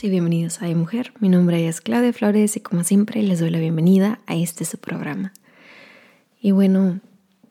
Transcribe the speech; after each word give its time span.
Y 0.00 0.10
bienvenidos 0.10 0.62
a 0.62 0.66
Mi 0.66 0.76
Mujer. 0.76 1.12
Mi 1.18 1.28
nombre 1.28 1.66
es 1.66 1.80
Claudia 1.80 2.12
Flores 2.12 2.56
y 2.56 2.60
como 2.60 2.84
siempre 2.84 3.20
les 3.22 3.40
doy 3.40 3.50
la 3.50 3.58
bienvenida 3.58 4.20
a 4.26 4.36
este 4.36 4.64
su 4.64 4.78
programa. 4.78 5.32
Y 6.40 6.52
bueno, 6.52 7.00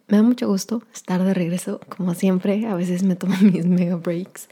me 0.08 0.18
da 0.18 0.24
mucho 0.24 0.48
gusto 0.48 0.82
estar 0.94 1.22
de 1.24 1.34
regreso, 1.34 1.82
como 1.90 2.14
siempre. 2.14 2.66
A 2.68 2.76
veces 2.76 3.04
me 3.04 3.18
tomo 3.18 3.36
mis 3.42 3.66
mega 3.66 3.98
breaks, 3.98 4.48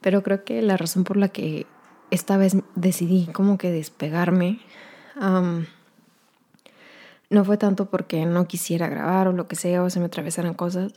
pero 0.00 0.22
creo 0.22 0.44
que 0.44 0.62
la 0.62 0.78
razón 0.78 1.04
por 1.04 1.18
la 1.18 1.28
que 1.28 1.66
esta 2.10 2.38
vez 2.38 2.56
decidí 2.76 3.26
como 3.26 3.58
que 3.58 3.70
despegarme 3.70 4.60
no 7.28 7.44
fue 7.44 7.58
tanto 7.58 7.90
porque 7.90 8.24
no 8.24 8.48
quisiera 8.48 8.88
grabar 8.88 9.28
o 9.28 9.32
lo 9.32 9.48
que 9.48 9.56
sea 9.56 9.82
o 9.82 9.90
se 9.90 10.00
me 10.00 10.06
atravesaran 10.06 10.54
cosas, 10.54 10.94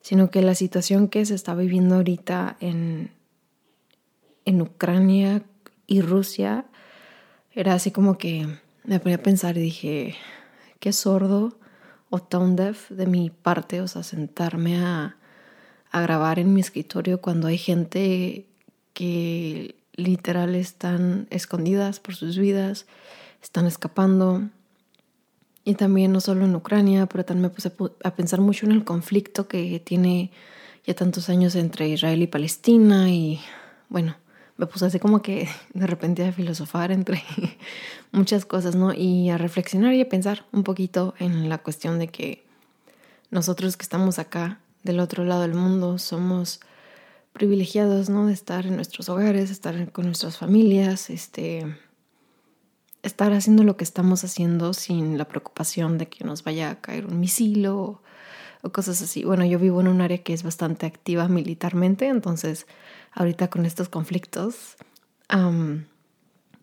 sino 0.00 0.30
que 0.30 0.42
la 0.42 0.56
situación 0.56 1.06
que 1.06 1.24
se 1.26 1.34
está 1.34 1.54
viviendo 1.54 1.96
ahorita 1.96 2.56
en, 2.60 3.12
en 4.44 4.62
Ucrania 4.62 5.44
y 5.86 6.00
Rusia 6.00 6.66
era 7.52 7.74
así 7.74 7.90
como 7.90 8.18
que 8.18 8.46
me 8.84 9.00
ponía 9.00 9.16
a 9.16 9.22
pensar 9.22 9.56
y 9.56 9.62
dije, 9.62 10.14
qué 10.80 10.92
sordo 10.92 11.58
o 12.10 12.20
tone 12.20 12.54
deaf 12.54 12.90
de 12.90 13.06
mi 13.06 13.30
parte, 13.30 13.80
o 13.80 13.88
sea, 13.88 14.02
sentarme 14.02 14.78
a, 14.78 15.16
a 15.90 16.00
grabar 16.00 16.38
en 16.38 16.52
mi 16.52 16.60
escritorio 16.60 17.20
cuando 17.20 17.48
hay 17.48 17.58
gente 17.58 18.46
que 18.92 19.76
literal 19.94 20.54
están 20.54 21.26
escondidas 21.30 22.00
por 22.00 22.14
sus 22.14 22.38
vidas, 22.38 22.86
están 23.42 23.66
escapando. 23.66 24.48
Y 25.64 25.74
también 25.74 26.12
no 26.12 26.20
solo 26.20 26.44
en 26.44 26.54
Ucrania, 26.54 27.06
pero 27.06 27.24
también 27.24 27.50
me 27.50 27.50
puse 27.50 27.72
a 28.04 28.14
pensar 28.14 28.40
mucho 28.40 28.66
en 28.66 28.72
el 28.72 28.84
conflicto 28.84 29.48
que 29.48 29.80
tiene 29.80 30.30
ya 30.86 30.94
tantos 30.94 31.28
años 31.28 31.56
entre 31.56 31.88
Israel 31.88 32.22
y 32.22 32.28
Palestina 32.28 33.10
y 33.10 33.40
bueno, 33.88 34.16
me 34.56 34.66
puse 34.66 34.86
así 34.86 34.98
como 34.98 35.22
que 35.22 35.48
de 35.74 35.86
repente 35.86 36.24
a 36.24 36.32
filosofar 36.32 36.90
entre 36.90 37.22
muchas 38.12 38.46
cosas, 38.46 38.74
¿no? 38.74 38.94
Y 38.94 39.30
a 39.30 39.38
reflexionar 39.38 39.94
y 39.94 40.00
a 40.00 40.08
pensar 40.08 40.46
un 40.52 40.62
poquito 40.62 41.14
en 41.18 41.48
la 41.48 41.58
cuestión 41.58 41.98
de 41.98 42.08
que 42.08 42.44
nosotros 43.30 43.76
que 43.76 43.82
estamos 43.82 44.18
acá 44.18 44.60
del 44.82 45.00
otro 45.00 45.24
lado 45.24 45.42
del 45.42 45.54
mundo 45.54 45.98
somos 45.98 46.60
privilegiados, 47.32 48.08
¿no? 48.08 48.26
De 48.26 48.32
estar 48.32 48.66
en 48.66 48.76
nuestros 48.76 49.08
hogares, 49.08 49.50
estar 49.50 49.92
con 49.92 50.06
nuestras 50.06 50.38
familias, 50.38 51.10
este, 51.10 51.76
estar 53.02 53.32
haciendo 53.34 53.62
lo 53.62 53.76
que 53.76 53.84
estamos 53.84 54.24
haciendo 54.24 54.72
sin 54.72 55.18
la 55.18 55.28
preocupación 55.28 55.98
de 55.98 56.08
que 56.08 56.24
nos 56.24 56.44
vaya 56.44 56.70
a 56.70 56.80
caer 56.80 57.06
un 57.06 57.20
misil 57.20 57.66
o, 57.66 58.00
o 58.62 58.70
cosas 58.70 59.02
así. 59.02 59.24
Bueno, 59.24 59.44
yo 59.44 59.58
vivo 59.58 59.80
en 59.80 59.88
un 59.88 60.00
área 60.00 60.18
que 60.18 60.32
es 60.32 60.42
bastante 60.42 60.86
activa 60.86 61.28
militarmente, 61.28 62.08
entonces 62.08 62.66
ahorita 63.12 63.48
con 63.48 63.66
estos 63.66 63.88
conflictos, 63.88 64.76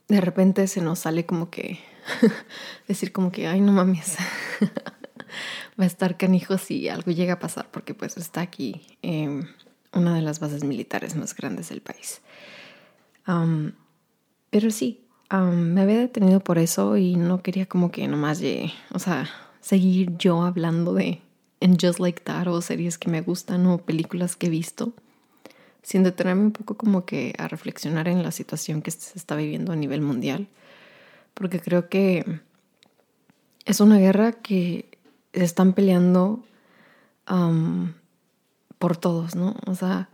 de 0.08 0.22
repente 0.22 0.68
se 0.68 0.82
nos 0.82 1.00
sale 1.00 1.26
como 1.26 1.50
que 1.50 1.80
decir 2.88 3.12
como 3.12 3.32
que, 3.32 3.48
ay, 3.48 3.62
no 3.62 3.72
mames, 3.72 4.18
va 5.80 5.84
a 5.84 5.88
estar 5.88 6.18
canijo 6.18 6.58
si 6.58 6.88
algo 6.90 7.12
llega 7.12 7.34
a 7.34 7.40
pasar, 7.40 7.70
porque 7.72 7.94
pues 7.94 8.18
está 8.18 8.42
aquí 8.42 8.82
em, 9.02 9.48
una 9.92 10.16
de 10.16 10.22
las 10.22 10.40
bases 10.40 10.64
militares 10.64 11.16
más 11.16 11.36
grandes 11.36 11.70
del 11.70 11.82
país. 11.82 12.22
pero 14.50 14.72
sí, 14.72 15.04
me 15.32 15.82
había 15.82 15.98
detenido 15.98 16.40
por 16.42 16.60
eso 16.60 16.98
y 16.98 17.16
no 17.16 17.42
quería 17.42 17.66
como 17.66 17.92
que 17.92 18.08
nomás 18.08 18.40
llegue, 18.40 18.74
o 18.92 19.00
sea, 19.00 19.30
seguir 19.62 20.16
yo 20.18 20.44
hablando 20.44 20.94
de 20.94 21.22
en 21.64 21.78
Just 21.80 22.00
Like 22.00 22.22
That 22.24 22.48
o 22.48 22.62
series 22.62 22.98
que 22.98 23.10
me 23.10 23.22
gustan 23.22 23.66
o 23.68 23.78
películas 23.78 24.36
que 24.36 24.48
he 24.48 24.50
visto 24.50 24.92
sin 25.82 26.04
detenerme 26.04 26.42
un 26.42 26.52
poco 26.52 26.76
como 26.76 27.06
que 27.06 27.34
a 27.38 27.48
reflexionar 27.48 28.08
en 28.08 28.22
la 28.22 28.32
situación 28.32 28.82
que 28.82 28.92
se 28.92 29.18
está 29.18 29.36
viviendo 29.36 29.74
a 29.74 29.76
nivel 29.76 30.02
mundial, 30.02 30.48
porque 31.34 31.60
creo 31.60 31.90
que 31.90 32.40
es 33.66 33.80
una 33.80 33.98
guerra 33.98 34.32
que 34.32 34.98
se 35.34 35.44
están 35.44 35.74
peleando 35.74 36.44
por 38.80 38.98
todos, 38.98 39.36
¿no? 39.36 39.56
O 39.66 39.76
sea, 39.76 40.10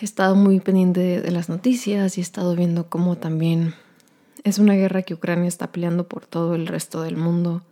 he 0.00 0.04
estado 0.04 0.34
muy 0.34 0.60
pendiente 0.60 1.20
de, 1.20 1.30
las 1.30 1.48
noticias 1.48 2.16
y 2.16 2.20
he 2.20 2.24
estado 2.24 2.56
viendo 2.56 2.88
cómo 2.88 3.16
también 3.16 3.74
es 4.44 4.58
una 4.58 4.74
guerra 4.74 5.02
que 5.02 5.14
Ucrania 5.14 5.48
está 5.48 5.70
peleando 5.70 6.08
por 6.08 6.26
todo 6.26 6.54
el 6.54 6.66
resto 6.66 7.02
del 7.02 7.16
mundo. 7.16 7.62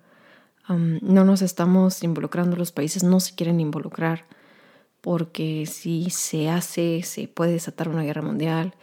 No 0.78 1.24
nos 1.24 1.42
estamos 1.42 2.02
involucrando, 2.02 2.56
los 2.56 2.72
países 2.72 3.02
no 3.02 3.20
se 3.20 3.34
quieren 3.34 3.60
involucrar 3.60 4.24
porque 5.00 5.66
si 5.66 6.10
se 6.10 6.50
hace, 6.50 7.02
se 7.02 7.28
puede 7.28 7.52
desatar 7.52 7.88
una 7.88 8.02
guerra 8.02 8.22
mundial. 8.22 8.74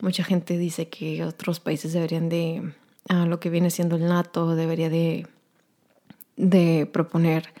Mucha 0.00 0.24
gente 0.24 0.56
dice 0.58 0.88
que 0.88 1.24
otros 1.24 1.60
países 1.60 1.92
deberían 1.92 2.28
de, 2.28 2.72
a 3.08 3.26
lo 3.26 3.40
que 3.40 3.50
viene 3.50 3.70
siendo 3.70 3.96
el 3.96 4.06
NATO, 4.06 4.54
debería 4.56 4.90
de, 4.90 5.26
de 6.36 6.88
proponer 6.90 7.52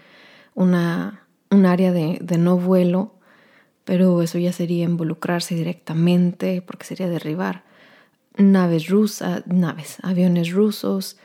una, 0.54 1.26
un 1.50 1.66
área 1.66 1.92
de, 1.92 2.18
de 2.20 2.38
no 2.38 2.56
vuelo, 2.56 3.14
pero 3.84 4.22
eso 4.22 4.38
ya 4.38 4.52
sería 4.52 4.84
involucrarse 4.84 5.54
directamente 5.54 6.62
porque 6.62 6.86
sería 6.86 7.08
derribar 7.08 7.64
naves 8.36 8.88
rusas, 8.88 9.46
naves, 9.46 9.98
aviones 10.02 10.50
rusos. 10.50 11.16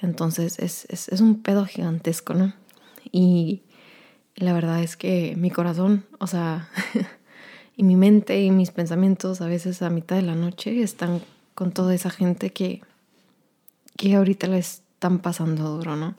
Entonces 0.00 0.58
es, 0.58 0.86
es, 0.90 1.20
un 1.20 1.42
pedo 1.42 1.64
gigantesco, 1.64 2.34
¿no? 2.34 2.52
Y 3.10 3.62
la 4.36 4.52
verdad 4.52 4.82
es 4.82 4.96
que 4.96 5.34
mi 5.36 5.50
corazón, 5.50 6.04
o 6.18 6.26
sea, 6.26 6.68
y 7.76 7.82
mi 7.82 7.96
mente 7.96 8.40
y 8.40 8.50
mis 8.50 8.70
pensamientos 8.70 9.40
a 9.40 9.46
veces 9.46 9.82
a 9.82 9.90
mitad 9.90 10.16
de 10.16 10.22
la 10.22 10.34
noche 10.34 10.82
están 10.82 11.20
con 11.54 11.72
toda 11.72 11.94
esa 11.94 12.10
gente 12.10 12.50
que, 12.50 12.82
que 13.96 14.14
ahorita 14.14 14.46
la 14.46 14.58
están 14.58 15.18
pasando 15.18 15.76
duro, 15.76 15.96
¿no? 15.96 16.14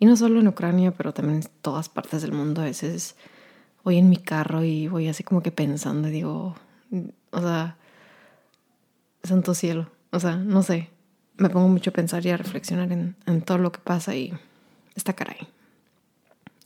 Y 0.00 0.06
no 0.06 0.16
solo 0.16 0.40
en 0.40 0.48
Ucrania, 0.48 0.90
pero 0.90 1.14
también 1.14 1.42
en 1.42 1.48
todas 1.60 1.88
partes 1.88 2.22
del 2.22 2.32
mundo. 2.32 2.60
A 2.60 2.64
veces 2.64 3.14
voy 3.84 3.98
en 3.98 4.10
mi 4.10 4.16
carro 4.16 4.64
y 4.64 4.88
voy 4.88 5.06
así 5.06 5.22
como 5.22 5.42
que 5.42 5.52
pensando 5.52 6.08
y 6.08 6.10
digo, 6.10 6.56
o 7.30 7.40
sea, 7.40 7.76
santo 9.22 9.54
cielo, 9.54 9.88
o 10.10 10.18
sea, 10.18 10.36
no 10.36 10.62
sé, 10.62 10.90
me 11.36 11.50
pongo 11.50 11.68
mucho 11.68 11.90
a 11.90 11.92
pensar 11.92 12.24
y 12.24 12.30
a 12.30 12.36
reflexionar 12.36 12.92
en, 12.92 13.16
en 13.26 13.42
todo 13.42 13.58
lo 13.58 13.72
que 13.72 13.80
pasa 13.80 14.14
y 14.14 14.32
está 14.94 15.12
caray. 15.12 15.48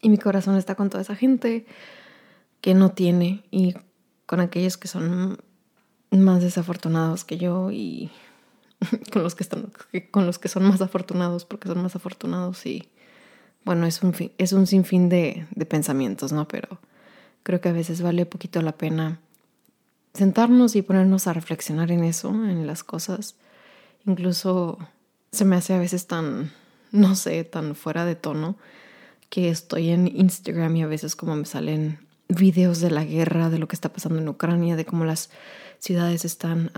Y 0.02 0.08
mi 0.08 0.18
corazón 0.18 0.56
está 0.56 0.74
con 0.74 0.90
toda 0.90 1.02
esa 1.02 1.16
gente 1.16 1.66
que 2.60 2.74
no 2.74 2.90
tiene 2.90 3.44
y 3.50 3.74
con 4.26 4.40
aquellos 4.40 4.76
que 4.76 4.88
son 4.88 5.38
más 6.10 6.42
desafortunados 6.42 7.24
que 7.24 7.38
yo 7.38 7.70
y 7.70 8.10
con 9.12 9.22
los 9.22 9.34
que 9.34 9.42
están 9.42 9.72
con 10.10 10.26
los 10.26 10.38
que 10.38 10.48
son 10.48 10.64
más 10.64 10.80
afortunados 10.80 11.44
porque 11.44 11.68
son 11.68 11.82
más 11.82 11.96
afortunados 11.96 12.66
y 12.66 12.88
bueno 13.64 13.86
es 13.86 14.02
un 14.02 14.14
es 14.38 14.52
un 14.52 14.66
sinfín 14.66 15.08
de, 15.08 15.46
de 15.50 15.66
pensamientos 15.66 16.32
no 16.32 16.46
pero 16.48 16.80
creo 17.42 17.60
que 17.60 17.68
a 17.68 17.72
veces 17.72 18.02
vale 18.02 18.26
poquito 18.26 18.60
la 18.62 18.72
pena 18.72 19.20
sentarnos 20.14 20.76
y 20.76 20.82
ponernos 20.82 21.26
a 21.26 21.32
reflexionar 21.32 21.90
en 21.90 22.04
eso 22.04 22.30
en 22.30 22.66
las 22.66 22.84
cosas 22.84 23.36
incluso 24.06 24.78
se 25.32 25.44
me 25.44 25.56
hace 25.56 25.74
a 25.74 25.78
veces 25.78 26.06
tan 26.06 26.52
no 26.92 27.14
sé 27.14 27.44
tan 27.44 27.74
fuera 27.74 28.04
de 28.04 28.14
tono 28.14 28.56
que 29.28 29.50
estoy 29.50 29.90
en 29.90 30.06
Instagram 30.06 30.76
y 30.76 30.82
a 30.82 30.86
veces 30.86 31.16
como 31.16 31.36
me 31.36 31.44
salen 31.44 31.98
videos 32.28 32.80
de 32.80 32.90
la 32.90 33.04
guerra, 33.04 33.50
de 33.50 33.58
lo 33.58 33.68
que 33.68 33.76
está 33.76 33.92
pasando 33.92 34.18
en 34.18 34.28
Ucrania, 34.28 34.76
de 34.76 34.84
cómo 34.84 35.04
las 35.04 35.30
ciudades 35.78 36.24
están 36.24 36.70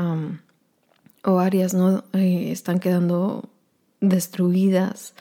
o 1.25 1.39
áreas 1.39 1.75
no 1.75 2.05
eh, 2.13 2.51
están 2.51 2.81
quedando 2.81 3.49
destruidas 4.01 5.15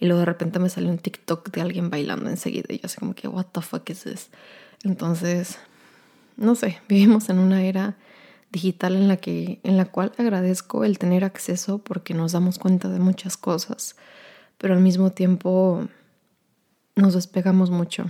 y 0.00 0.06
luego 0.06 0.20
de 0.20 0.26
repente 0.26 0.58
me 0.58 0.68
sale 0.68 0.90
un 0.90 0.98
TikTok 0.98 1.50
de 1.50 1.60
alguien 1.60 1.90
bailando 1.90 2.30
enseguida 2.30 2.66
y 2.70 2.78
yo 2.78 2.86
así 2.86 2.98
como 2.98 3.14
que 3.14 3.28
what 3.28 3.46
the 3.52 3.60
fuck 3.60 3.88
is 3.90 4.02
this 4.02 4.30
entonces 4.82 5.58
no 6.36 6.54
sé 6.54 6.80
vivimos 6.88 7.28
en 7.28 7.38
una 7.38 7.64
era 7.64 7.96
digital 8.54 8.96
en 8.96 9.08
la 9.08 9.18
que 9.18 9.60
en 9.64 9.76
la 9.76 9.84
cual 9.84 10.12
agradezco 10.16 10.84
el 10.84 10.98
tener 10.98 11.24
acceso 11.24 11.78
porque 11.78 12.14
nos 12.14 12.32
damos 12.32 12.58
cuenta 12.58 12.88
de 12.88 13.00
muchas 13.00 13.36
cosas 13.36 13.96
pero 14.58 14.74
al 14.74 14.80
mismo 14.80 15.10
tiempo 15.10 15.86
nos 16.96 17.14
despegamos 17.14 17.70
mucho. 17.70 18.06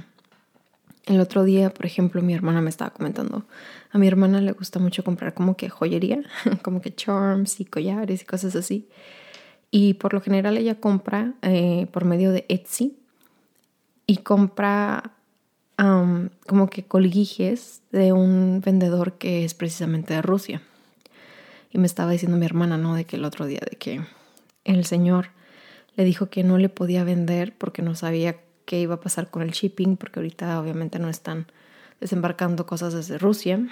El 1.06 1.20
otro 1.20 1.44
día, 1.44 1.73
por 1.73 1.85
ejemplo, 1.85 2.23
mi 2.23 2.32
hermana 2.32 2.61
me 2.62 2.70
estaba 2.70 2.91
comentando, 2.91 3.44
a 3.91 3.99
mi 3.99 4.06
hermana 4.06 4.41
le 4.41 4.52
gusta 4.52 4.79
mucho 4.79 5.05
comprar 5.05 5.35
como 5.35 5.56
que 5.56 5.69
joyería, 5.69 6.23
como 6.62 6.81
que 6.81 6.94
charms 6.94 7.61
y 7.61 7.64
collares 7.64 8.23
y 8.23 8.25
cosas 8.25 8.56
así. 8.56 8.88
Y 9.70 9.94
por 9.94 10.14
lo 10.14 10.20
general 10.20 10.56
ella 10.56 10.81
compra 10.81 11.35
eh, 11.43 11.88
por 11.93 12.05
medio 12.05 12.31
de 12.31 12.46
Etsy 12.49 12.96
y 14.06 14.19
compra 14.19 15.12
como 15.76 16.70
que 16.70 16.84
colguijes 16.84 17.82
de 17.90 18.12
un 18.12 18.60
vendedor 18.64 19.14
que 19.14 19.44
es 19.44 19.54
precisamente 19.54 20.14
de 20.14 20.22
Rusia. 20.22 20.62
Y 21.72 21.78
me 21.78 21.86
estaba 21.86 22.12
diciendo 22.12 22.38
mi 22.38 22.46
hermana, 22.46 22.78
¿no? 22.78 22.94
De 22.94 23.04
que 23.04 23.16
el 23.16 23.24
otro 23.24 23.46
día, 23.46 23.60
de 23.68 23.76
que 23.76 24.00
el 24.64 24.84
señor 24.84 25.30
le 25.96 26.04
dijo 26.04 26.30
que 26.30 26.44
no 26.44 26.58
le 26.58 26.68
podía 26.68 27.04
vender 27.04 27.56
porque 27.56 27.82
no 27.82 27.94
sabía 27.94 28.36
qué 28.64 28.80
iba 28.80 28.94
a 28.94 29.00
pasar 29.00 29.30
con 29.30 29.42
el 29.42 29.50
shipping, 29.50 29.96
porque 29.96 30.20
ahorita 30.20 30.60
obviamente 30.60 30.98
no 30.98 31.08
están 31.08 31.46
desembarcando 32.00 32.66
cosas 32.66 32.94
desde 32.94 33.18
Rusia 33.18 33.66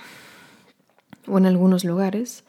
o 1.27 1.39
en 1.39 1.47
algunos 1.47 1.85
lugares. 1.85 2.45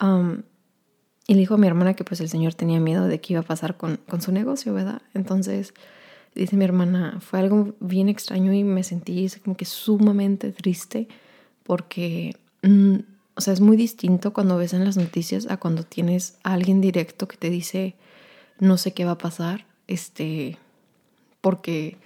y 0.00 1.34
le 1.34 1.40
dijo 1.40 1.54
a 1.54 1.58
mi 1.58 1.66
hermana 1.66 1.94
que 1.94 2.04
pues 2.04 2.20
el 2.20 2.28
señor 2.28 2.54
tenía 2.54 2.80
miedo 2.80 3.06
de 3.06 3.20
qué 3.20 3.34
iba 3.34 3.40
a 3.40 3.44
pasar 3.44 3.76
con, 3.76 3.98
con 4.08 4.22
su 4.22 4.32
negocio, 4.32 4.72
¿verdad? 4.72 5.02
Entonces, 5.12 5.74
dice 6.38 6.56
mi 6.56 6.64
hermana, 6.64 7.18
fue 7.20 7.40
algo 7.40 7.74
bien 7.80 8.08
extraño 8.08 8.52
y 8.52 8.62
me 8.62 8.84
sentí 8.84 9.28
como 9.44 9.56
que 9.56 9.64
sumamente 9.64 10.52
triste 10.52 11.08
porque, 11.64 12.36
mm, 12.62 12.96
o 13.34 13.40
sea, 13.40 13.52
es 13.52 13.60
muy 13.60 13.76
distinto 13.76 14.32
cuando 14.32 14.56
ves 14.56 14.72
en 14.72 14.84
las 14.84 14.96
noticias 14.96 15.46
a 15.50 15.56
cuando 15.56 15.82
tienes 15.82 16.38
a 16.44 16.54
alguien 16.54 16.80
directo 16.80 17.26
que 17.26 17.36
te 17.36 17.50
dice, 17.50 17.96
no 18.60 18.78
sé 18.78 18.92
qué 18.92 19.04
va 19.04 19.12
a 19.12 19.18
pasar, 19.18 19.66
este, 19.88 20.56
porque 21.40 21.96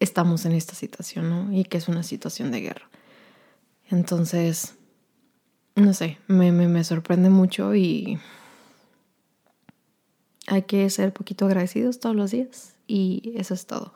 estamos 0.00 0.44
en 0.44 0.52
esta 0.52 0.74
situación, 0.74 1.30
¿no? 1.30 1.52
Y 1.52 1.64
que 1.64 1.78
es 1.78 1.88
una 1.88 2.02
situación 2.02 2.50
de 2.50 2.60
guerra. 2.60 2.88
Entonces, 3.88 4.74
no 5.76 5.94
sé, 5.94 6.18
me, 6.26 6.50
me, 6.50 6.84
sorprende 6.84 7.30
mucho 7.30 7.74
y 7.74 8.18
hay 10.48 10.62
que 10.62 10.90
ser 10.90 11.12
poquito 11.12 11.46
agradecidos 11.46 12.00
todos 12.00 12.16
los 12.16 12.32
días 12.32 12.77
y 12.88 13.34
eso 13.36 13.54
es 13.54 13.66
todo. 13.66 13.92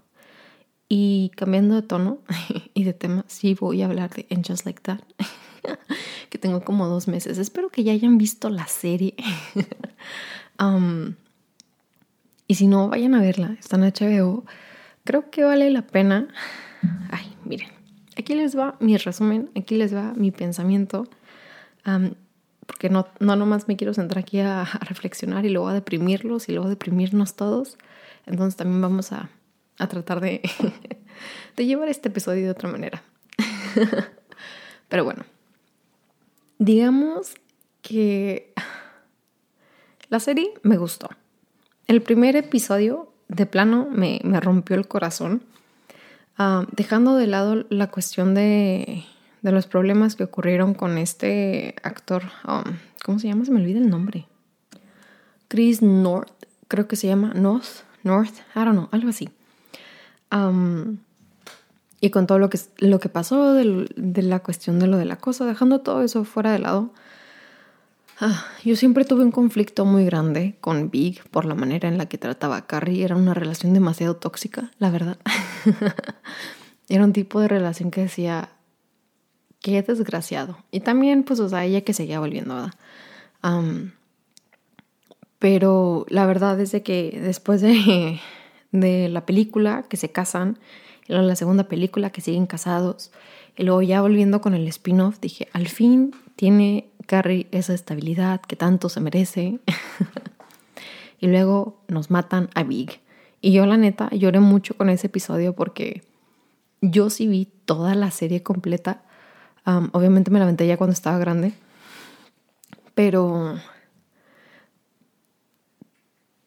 Y 0.88 1.32
cambiando 1.34 1.74
de 1.74 1.82
tono 1.82 2.18
y 2.74 2.84
de 2.84 2.92
tema, 2.92 3.24
sí 3.26 3.54
voy 3.54 3.82
a 3.82 3.86
hablar 3.86 4.10
de 4.10 4.26
And 4.30 4.46
Like 4.64 4.80
That, 4.82 5.00
que 6.30 6.38
tengo 6.38 6.62
como 6.62 6.86
dos 6.86 7.08
meses. 7.08 7.38
Espero 7.38 7.70
que 7.70 7.82
ya 7.82 7.92
hayan 7.92 8.18
visto 8.18 8.48
la 8.50 8.68
serie. 8.68 9.16
Um, 10.60 11.14
y 12.46 12.54
si 12.54 12.68
no, 12.68 12.88
vayan 12.88 13.14
a 13.14 13.20
verla, 13.20 13.56
está 13.58 13.76
en 13.76 13.82
HBO. 13.82 14.44
Creo 15.02 15.28
que 15.30 15.42
vale 15.42 15.70
la 15.70 15.86
pena. 15.86 16.28
Ay, 17.10 17.34
miren, 17.44 17.70
aquí 18.16 18.34
les 18.34 18.56
va 18.56 18.76
mi 18.78 18.96
resumen, 18.96 19.50
aquí 19.56 19.76
les 19.76 19.92
va 19.92 20.12
mi 20.14 20.30
pensamiento 20.30 21.08
porque 22.66 22.88
no, 22.88 23.06
no 23.20 23.36
nomás 23.36 23.68
me 23.68 23.76
quiero 23.76 23.94
centrar 23.94 24.22
aquí 24.22 24.40
a, 24.40 24.64
reflexionar 24.80 25.44
y 25.44 25.50
luego 25.50 25.68
a 25.68 25.74
deprimirlos 25.74 26.48
y 26.48 26.52
luego 26.52 26.66
a 26.66 26.70
deprimirnos 26.70 27.34
todos. 27.34 27.76
Entonces 28.26 28.56
también 28.56 28.80
vamos 28.80 29.12
a, 29.12 29.30
a 29.78 29.88
tratar 29.88 30.20
de, 30.20 30.42
de 31.56 31.66
llevar 31.66 31.88
este 31.88 32.08
episodio 32.08 32.44
de 32.44 32.50
otra 32.50 32.69
manera. 32.69 33.02
Pero 34.88 35.04
bueno, 35.04 35.24
digamos 36.58 37.34
que 37.80 38.52
la 40.08 40.20
serie 40.20 40.52
me 40.62 40.76
gustó. 40.76 41.08
El 41.86 42.02
primer 42.02 42.36
episodio 42.36 43.12
de 43.28 43.46
plano 43.46 43.88
me, 43.90 44.20
me 44.25 44.40
rompió 44.40 44.76
el 44.76 44.86
corazón, 44.86 45.42
dejando 46.72 47.16
de 47.16 47.26
lado 47.28 47.66
la 47.70 47.90
cuestión 47.90 48.34
de 48.34 49.04
de 49.42 49.52
los 49.52 49.66
problemas 49.66 50.14
que 50.14 50.25
ocurrieron 50.25 50.72
con 50.72 50.96
este 50.98 51.75
actor, 51.82 52.22
um, 52.46 52.76
¿cómo 53.04 53.18
se 53.18 53.26
llama? 53.26 53.44
Se 53.44 53.50
me 53.50 53.60
olvida 53.60 53.78
el 53.78 53.90
nombre. 53.90 54.26
Chris 55.48 55.82
North, 55.82 56.32
creo 56.68 56.88
que 56.88 56.96
se 56.96 57.08
llama 57.08 57.34
North, 57.34 57.82
North, 58.02 58.40
I 58.54 58.64
don't 58.64 58.72
know, 58.72 58.88
algo 58.93 59.08
así. 59.08 59.31
Um, 60.31 60.99
y 62.00 62.10
con 62.10 62.26
todo 62.26 62.38
lo 62.38 62.50
que, 62.50 62.58
lo 62.78 62.99
que 62.99 63.08
pasó 63.08 63.54
de 63.54 64.22
la 64.22 64.40
cuestión 64.40 64.78
de 64.81 64.88
lo 64.88 64.96
del 64.96 65.12
acoso, 65.12 65.44
dejando 65.44 65.82
todo 65.82 66.02
eso 66.02 66.25
fuera 66.25 66.50
de 66.50 66.58
lado, 66.58 66.93
ah, 68.19 68.44
yo 68.64 68.75
siempre 68.75 69.04
tuve 69.04 69.22
un 69.22 69.31
conflicto 69.31 69.84
muy 69.84 70.04
grande 70.04 70.56
con 70.60 70.90
Big 70.90 71.22
por 71.31 71.44
la 71.44 71.54
manera 71.54 71.88
en 71.88 71.99
la 71.99 72.06
que 72.06 72.19
trataba 72.19 72.56
a 72.56 72.66
Carrie. 72.66 73.04
Era 73.04 73.14
una 73.14 73.34
relación 73.34 73.72
demasiado 73.72 74.16
tóxica, 74.16 74.72
la 74.78 74.90
verdad. 74.90 75.16
Era 76.88 77.04
un 77.04 77.12
tipo 77.12 77.40
de 77.40 77.46
relación 77.46 77.93
que 77.93 78.02
decía, 78.02 78.50
qué 79.60 79.81
desgraciado. 79.82 80.58
Y 80.72 80.81
también, 80.81 81.22
pues, 81.22 81.38
o 81.40 81.49
sea, 81.49 81.64
ella 81.64 81.82
que 81.82 81.94
seguía 81.94 82.19
volviendo, 82.19 82.56
¿verdad? 82.56 82.75
Pero 85.42 86.06
la 86.08 86.24
verdad 86.24 86.60
es 86.60 86.70
de 86.70 86.84
que 86.84 87.18
después 87.20 87.60
de, 87.60 88.20
la 88.70 89.26
película 89.26 89.84
que 89.88 89.96
se 89.96 90.12
casan, 90.12 90.60
y 91.08 91.14
la 91.14 91.34
segunda 91.34 91.64
película 91.64 92.10
que 92.10 92.20
siguen 92.20 92.46
casados, 92.46 93.10
y 93.56 93.64
luego 93.64 93.82
ya 93.82 94.00
volviendo 94.02 94.40
con 94.40 94.54
el 94.54 94.68
spin-off, 94.68 95.18
dije, 95.20 95.48
al 95.52 95.66
fin 95.66 96.14
tiene 96.36 96.86
Carrie 97.06 97.48
esa 97.50 97.74
estabilidad 97.74 98.40
que 98.40 98.54
tanto 98.54 98.88
se 98.88 99.00
merece. 99.00 99.58
y 101.20 101.26
luego 101.26 101.80
nos 101.88 102.08
matan 102.12 102.48
a 102.54 102.62
Big. 102.62 103.00
Y 103.40 103.50
yo 103.50 103.66
la 103.66 103.76
neta 103.76 104.10
lloré 104.10 104.38
mucho 104.38 104.76
con 104.76 104.90
ese 104.90 105.08
episodio 105.08 105.56
porque 105.56 106.04
yo 106.80 107.10
sí 107.10 107.26
vi 107.26 107.48
toda 107.66 107.96
la 107.96 108.12
serie 108.12 108.44
completa 108.44 109.02
obviamente 109.64 110.30
me 110.30 110.38
la 110.38 110.44
aventé 110.44 110.66
ya 110.66 110.76
cuando 110.76 110.92
estaba 110.92 111.18
grande, 111.18 111.52
pero 112.94 113.58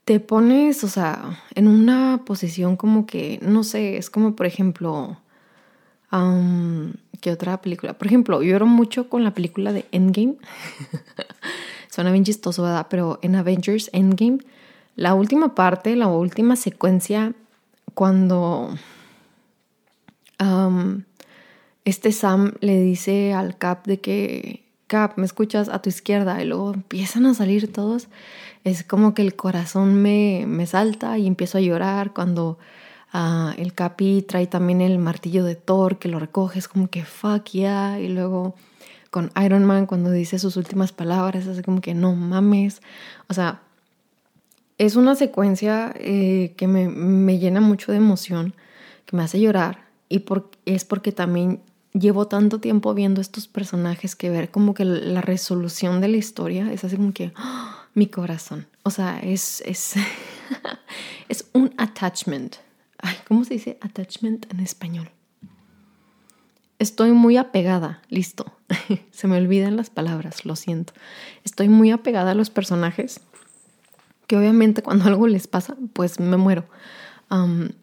te 0.06 0.20
pones, 0.20 0.84
o 0.84 0.88
sea, 0.88 1.40
en 1.56 1.68
una 1.68 2.22
posición 2.26 2.78
como 2.78 3.08
que, 3.08 3.40
no 3.42 3.64
sé, 3.64 3.98
es 3.98 4.12
como 4.12 4.36
por 4.36 4.46
ejemplo, 4.46 5.18
¿qué 7.22 7.32
otra 7.32 7.62
película? 7.62 7.98
Por 7.98 8.08
ejemplo, 8.08 8.42
lloro 8.44 8.68
mucho 8.68 9.10
con 9.10 9.24
la 9.24 9.34
película 9.34 9.74
de 9.74 9.86
Endgame. 9.92 10.36
Suena 11.90 12.12
bien 12.12 12.24
chistoso, 12.24 12.64
¿verdad? 12.64 12.88
Pero 12.90 13.20
en 13.24 13.36
Avengers 13.36 13.90
Endgame, 13.94 14.40
la 14.96 15.16
última 15.16 15.56
parte, 15.56 15.96
la 15.96 16.08
última 16.08 16.56
secuencia, 16.56 17.34
cuando 17.96 18.78
este 21.86 22.12
Sam 22.12 22.54
le 22.60 22.80
dice 22.82 23.34
al 23.34 23.58
Cap 23.58 23.88
de 23.88 24.00
que, 24.00 24.65
¿me 25.16 25.26
escuchas 25.26 25.70
a 25.70 25.82
tu 25.82 25.90
izquierda? 25.90 26.42
Y 26.42 26.46
luego 26.46 26.74
empiezan 26.74 27.26
a 27.26 27.34
salir 27.34 27.72
todos. 27.72 28.08
Es 28.64 28.84
como 28.84 29.14
que 29.14 29.22
el 29.22 29.36
corazón 29.36 30.02
me, 30.02 30.46
me 30.48 30.66
salta 30.66 31.18
y 31.18 31.28
empiezo 31.28 31.58
a 31.58 31.62
llorar 31.62 32.14
cuando 32.14 32.58
uh, 33.14 33.50
el 33.58 33.74
Capi 33.74 34.24
trae 34.24 34.48
también 34.48 34.82
el 34.82 34.98
martillo 35.00 35.44
de 35.44 35.56
Thor 35.56 36.00
que 36.00 36.08
lo 36.08 36.20
recoge. 36.20 36.60
Es 36.60 36.68
como 36.68 36.90
que 36.90 37.04
fuck 37.04 37.46
yeah. 37.52 38.00
Y 38.00 38.08
luego 38.10 38.56
con 39.12 39.32
Iron 39.44 39.66
Man 39.66 39.86
cuando 39.86 40.12
dice 40.12 40.40
sus 40.40 40.58
últimas 40.58 40.92
palabras, 40.92 41.46
es 41.46 41.62
como 41.62 41.82
que 41.82 41.94
no 41.94 42.16
mames. 42.16 42.82
O 43.28 43.34
sea, 43.34 43.62
es 44.78 44.96
una 44.96 45.16
secuencia 45.16 45.94
eh, 45.96 46.54
que 46.58 46.68
me, 46.68 46.90
me, 46.90 47.40
llena 47.40 47.62
mucho 47.62 47.92
de 47.92 47.98
emoción, 48.00 48.54
que 49.06 49.16
me 49.16 49.24
hace 49.24 49.40
llorar. 49.40 49.86
Y 50.10 50.20
por, 50.20 50.50
es 50.66 50.86
porque 50.86 51.12
también 51.12 51.62
llevo 51.98 52.28
tanto 52.28 52.60
tiempo 52.60 52.94
viendo 52.94 53.22
estos 53.22 53.48
personajes 53.48 54.16
que 54.16 54.30
ver 54.30 54.52
como 54.52 54.74
que 54.74 54.86
la 54.86 55.22
resolución 55.22 56.02
de 56.02 56.10
la 56.10 56.18
historia 56.18 56.72
es 56.72 56.84
así 56.84 56.98
como 56.98 57.14
que 57.14 57.32
¡ah! 57.36 57.88
mi 57.94 58.08
corazón. 58.08 58.68
O 58.84 58.92
sea, 58.92 59.20
es, 59.20 59.62
es, 59.66 59.94
es 61.30 61.48
un 61.54 61.74
attachment. 61.78 62.58
¿Cómo 63.28 63.44
se 63.46 63.56
dice 63.56 63.78
attachment 63.82 64.52
en 64.52 64.60
español? 64.60 65.10
Estoy 66.78 67.14
muy 67.14 67.38
apegada, 67.38 68.02
listo. 68.10 68.46
se 69.12 69.28
me 69.28 69.38
olvidan 69.38 69.78
las 69.78 69.90
palabras, 69.90 70.46
lo 70.46 70.56
siento. 70.56 70.94
Estoy 71.44 71.70
muy 71.70 71.92
apegada 71.92 72.32
a 72.32 72.36
los 72.36 72.50
personajes 72.50 73.22
que 74.28 74.38
obviamente 74.38 74.82
cuando 74.82 75.06
algo 75.06 75.28
les 75.28 75.48
pasa, 75.48 75.78
pues 75.94 76.20
me 76.20 76.36
muero 76.36 76.66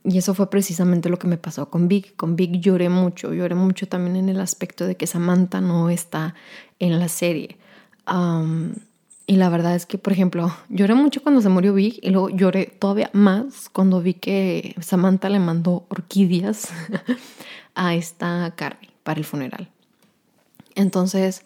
y 0.05 0.19
eso 0.19 0.35
fue 0.35 0.49
precisamente 0.49 1.09
lo 1.09 1.19
que 1.19 1.27
me 1.27 1.37
pasó 1.37 1.69
con 1.69 1.89
Big. 1.89 2.15
Con 2.17 2.37
Big 2.37 2.61
lloré 2.61 2.89
mucho, 2.89 3.35
lloré 3.35 3.55
mucho 3.55 3.87
también 3.87 4.17
en 4.17 4.29
el 4.29 4.41
aspecto 4.41 4.87
de 4.87 4.97
que 4.97 5.07
Samantha 5.07 5.61
no 5.61 5.91
está 5.91 6.35
en 6.79 6.99
la 6.99 7.09
serie. 7.09 7.57
y 9.27 9.37
la 9.37 9.49
verdad 9.49 9.75
es 9.75 9.87
que, 9.87 9.99
por 9.99 10.13
ejemplo, 10.13 10.55
lloré 10.69 10.95
mucho 10.95 11.23
cuando 11.23 11.41
se 11.41 11.49
murió 11.49 11.75
Big 11.75 11.99
y 12.03 12.11
luego 12.11 12.31
lloré 12.31 12.67
todavía 12.67 13.11
más 13.13 13.69
cuando 13.69 14.01
vi 14.01 14.15
que 14.15 14.75
Samantha 14.81 15.29
le 15.29 15.39
mandó 15.39 15.87
orquídeas 15.89 16.69
a 17.75 17.95
esta 17.95 18.53
Carrie 18.57 18.91
para 19.03 19.19
el 19.19 19.25
funeral. 19.25 19.69
Entonces 20.75 21.45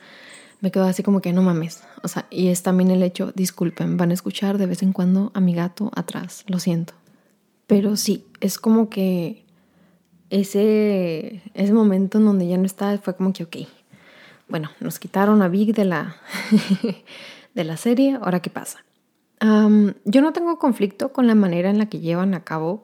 me 0.60 0.70
quedo 0.70 0.84
así 0.84 1.02
como 1.02 1.20
que 1.20 1.32
no 1.32 1.42
mames. 1.42 1.82
O 2.02 2.08
sea, 2.08 2.26
y 2.30 2.48
es 2.48 2.62
también 2.62 2.90
el 2.90 3.02
hecho, 3.02 3.32
disculpen, 3.34 3.96
van 3.96 4.10
a 4.10 4.14
escuchar 4.14 4.58
de 4.58 4.66
vez 4.66 4.82
en 4.82 4.92
cuando 4.92 5.30
a 5.34 5.40
mi 5.40 5.54
gato 5.54 5.90
atrás, 5.94 6.44
lo 6.46 6.58
siento. 6.58 6.94
Pero 7.66 7.96
sí, 7.96 8.24
es 8.40 8.58
como 8.58 8.88
que 8.88 9.44
ese, 10.30 11.42
ese 11.54 11.72
momento 11.72 12.18
en 12.18 12.24
donde 12.24 12.46
ya 12.48 12.58
no 12.58 12.64
está 12.64 12.96
fue 12.98 13.16
como 13.16 13.32
que, 13.32 13.44
ok, 13.44 13.56
bueno, 14.48 14.70
nos 14.80 14.98
quitaron 14.98 15.42
a 15.42 15.48
Big 15.48 15.74
de 15.74 15.84
la, 15.84 16.16
de 17.54 17.64
la 17.64 17.76
serie, 17.76 18.18
ahora 18.20 18.40
qué 18.40 18.50
pasa. 18.50 18.84
yo 19.40 20.22
no 20.22 20.32
tengo 20.32 20.58
conflicto 20.58 21.12
con 21.12 21.26
la 21.26 21.34
manera 21.34 21.70
en 21.70 21.78
la 21.78 21.86
que 21.86 22.00
llevan 22.00 22.34
a 22.34 22.44
cabo 22.44 22.82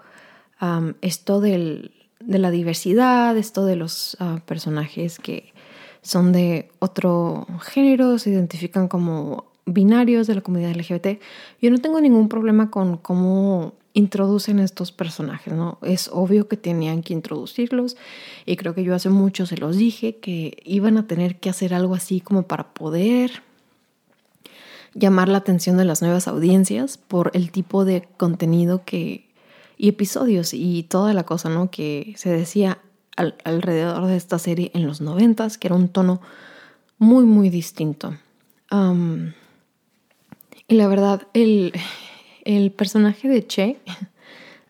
esto 1.00 1.40
del, 1.40 1.92
de 2.20 2.38
la 2.38 2.50
diversidad, 2.50 3.36
esto 3.36 3.64
de 3.64 3.76
los 3.76 4.16
ah, 4.20 4.40
personajes 4.46 5.18
que 5.18 5.52
son 6.02 6.32
de 6.32 6.70
otro 6.78 7.46
género, 7.62 8.18
se 8.18 8.30
identifican 8.30 8.88
como 8.88 9.46
binarios 9.66 10.26
de 10.26 10.34
la 10.36 10.40
comunidad 10.40 10.74
LGBT. 10.74 11.20
Yo 11.60 11.70
no 11.70 11.78
tengo 11.78 12.00
ningún 12.00 12.28
problema 12.28 12.70
con 12.70 12.96
cómo 12.96 13.74
introducen 13.94 14.58
estos 14.58 14.92
personajes, 14.92 15.52
¿no? 15.52 15.78
Es 15.82 16.08
obvio 16.12 16.48
que 16.48 16.56
tenían 16.56 17.02
que 17.02 17.12
introducirlos 17.12 17.96
y 18.46 18.56
creo 18.56 18.74
que 18.74 18.84
yo 18.84 18.94
hace 18.94 19.10
mucho 19.10 19.46
se 19.46 19.56
los 19.56 19.76
dije 19.76 20.16
que 20.16 20.62
iban 20.64 20.96
a 20.96 21.06
tener 21.06 21.38
que 21.38 21.50
hacer 21.50 21.74
algo 21.74 21.94
así 21.94 22.20
como 22.20 22.44
para 22.44 22.72
poder 22.72 23.42
llamar 24.94 25.28
la 25.28 25.38
atención 25.38 25.76
de 25.76 25.84
las 25.84 26.02
nuevas 26.02 26.28
audiencias 26.28 26.98
por 26.98 27.30
el 27.34 27.50
tipo 27.50 27.84
de 27.84 28.08
contenido 28.16 28.84
que 28.84 29.32
y 29.82 29.88
episodios 29.88 30.54
y 30.54 30.84
toda 30.84 31.12
la 31.12 31.24
cosa, 31.24 31.48
¿no? 31.48 31.68
Que 31.70 32.14
se 32.16 32.30
decía 32.30 32.78
alrededor 33.16 34.06
de 34.06 34.16
esta 34.16 34.38
serie 34.38 34.70
en 34.74 34.86
los 34.86 35.00
noventas, 35.00 35.58
que 35.58 35.66
era 35.66 35.74
un 35.74 35.88
tono 35.88 36.20
muy, 36.98 37.24
muy 37.24 37.50
distinto. 37.50 38.16
y 40.68 40.74
la 40.74 40.86
verdad, 40.86 41.26
el, 41.34 41.72
el 42.44 42.72
personaje 42.72 43.28
de 43.28 43.46
Che 43.46 43.78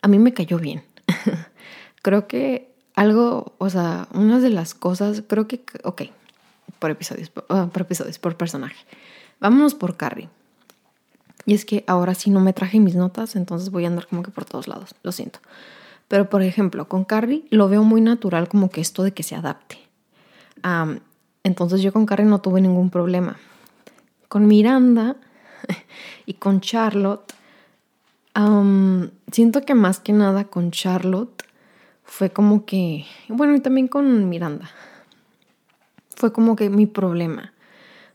a 0.02 0.08
mí 0.08 0.18
me 0.18 0.34
cayó 0.34 0.58
bien. 0.58 0.82
creo 2.02 2.26
que 2.26 2.72
algo, 2.94 3.54
o 3.58 3.70
sea, 3.70 4.08
una 4.12 4.40
de 4.40 4.50
las 4.50 4.74
cosas, 4.74 5.22
creo 5.26 5.48
que, 5.48 5.64
ok, 5.84 6.02
por 6.78 6.90
episodios, 6.90 7.30
ah, 7.48 7.68
por, 7.72 7.82
episodios, 7.82 8.18
por 8.18 8.36
personaje. 8.36 8.84
Vámonos 9.40 9.74
por 9.74 9.96
Carrie. 9.96 10.28
Y 11.46 11.54
es 11.54 11.64
que 11.64 11.84
ahora 11.86 12.14
sí 12.14 12.30
no 12.30 12.40
me 12.40 12.52
traje 12.52 12.78
mis 12.78 12.94
notas, 12.94 13.34
entonces 13.34 13.70
voy 13.70 13.84
a 13.84 13.88
andar 13.88 14.06
como 14.06 14.22
que 14.22 14.30
por 14.30 14.44
todos 14.44 14.68
lados, 14.68 14.94
lo 15.02 15.12
siento. 15.12 15.40
Pero 16.08 16.28
por 16.28 16.42
ejemplo, 16.42 16.88
con 16.88 17.04
Carrie 17.04 17.44
lo 17.50 17.68
veo 17.68 17.82
muy 17.82 18.00
natural 18.00 18.48
como 18.48 18.70
que 18.70 18.80
esto 18.80 19.02
de 19.02 19.12
que 19.12 19.22
se 19.22 19.34
adapte. 19.34 19.78
entonces 21.42 21.80
yo 21.80 21.92
con 21.92 22.06
Carrie 22.06 22.26
no 22.26 22.40
tuve 22.40 22.60
ningún 22.60 22.90
problema. 22.90 23.36
Con 24.28 24.46
Miranda 24.46 25.16
y 26.26 26.34
con 26.34 26.60
Charlotte, 26.60 27.32
siento 29.30 29.60
que 29.62 29.74
más 29.74 30.00
que 30.00 30.12
nada 30.12 30.44
con 30.44 30.70
Charlotte 30.70 31.42
fue 32.04 32.30
como 32.30 32.64
que, 32.64 33.06
bueno, 33.28 33.54
y 33.54 33.60
también 33.60 33.88
con 33.88 34.28
Miranda, 34.28 34.70
fue 36.16 36.32
como 36.32 36.56
que 36.56 36.70
mi 36.70 36.86
problema. 36.86 37.52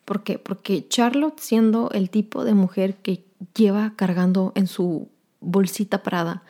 ¿Por 0.06 0.24
qué? 0.24 0.40
Porque 0.40 0.88
Charlotte, 0.88 1.40
siendo 1.40 1.92
el 1.92 2.10
tipo 2.10 2.46
de 2.46 2.54
mujer 2.54 2.96
que 2.96 3.26
lleva 3.56 3.94
cargando 3.96 4.54
en 4.56 4.68
su 4.68 5.10
bolsita 5.42 6.02
parada 6.04 6.44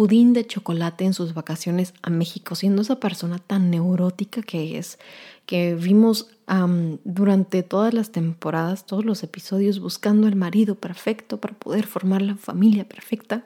pudín 0.00 0.32
de 0.32 0.46
chocolate 0.46 1.04
en 1.04 1.12
sus 1.12 1.34
vacaciones 1.34 1.92
a 2.00 2.08
México, 2.08 2.54
siendo 2.54 2.80
esa 2.80 2.98
persona 3.00 3.38
tan 3.38 3.70
neurótica 3.70 4.40
que 4.40 4.78
es, 4.78 4.98
que 5.44 5.74
vimos 5.74 6.30
durante 7.04 7.62
todas 7.62 7.92
las 7.92 8.10
temporadas, 8.10 8.86
todos 8.86 9.04
los 9.04 9.22
episodios, 9.22 9.78
buscando 9.78 10.26
el 10.26 10.36
marido 10.36 10.74
perfecto 10.74 11.36
para 11.38 11.52
poder 11.52 11.86
formar 11.86 12.22
la 12.22 12.36
familia 12.36 12.88
perfecta, 12.88 13.44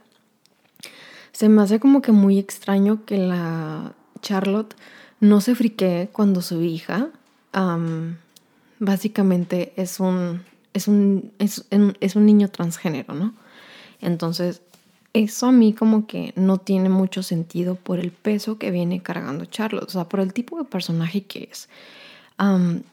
se 1.33 1.49
me 1.49 1.61
hace 1.61 1.81
como 1.81 2.03
que 2.03 2.13
muy 2.13 2.39
extraño 2.39 3.05
que 3.05 3.19
la 3.19 3.97
Charlotte 4.23 4.77
no 5.19 5.41
se 5.41 5.57
friquee 5.57 6.09
cuando 6.13 6.41
su 6.41 6.63
hija 6.63 7.11
básicamente 8.79 9.73
es 9.75 9.99
un, 9.99 10.45
es 10.73 10.87
un, 10.87 11.33
es, 11.41 12.15
un 12.15 12.27
niño 12.27 12.47
transgénero, 12.47 13.13
¿no? 13.13 13.35
Entonces, 14.01 14.63
eso 15.15 15.47
a 15.47 15.53
mí 15.53 15.73
como 15.73 16.07
que 16.07 16.35
no 16.37 16.59
tiene 16.59 16.91
mucho 16.91 17.23
sentido 17.23 17.77
por 17.77 17.99
el 17.99 18.13
peso 18.13 18.59
que 18.59 18.71
viene 18.71 19.03
cargando 19.03 19.47
Charlotte, 19.47 19.89
o 19.89 19.91
sea, 19.91 20.05
por 20.09 20.21
el 20.21 20.35
tipo 20.35 20.59
de 20.59 20.65
personaje 20.65 21.25
que 21.25 21.49
es. 21.51 21.69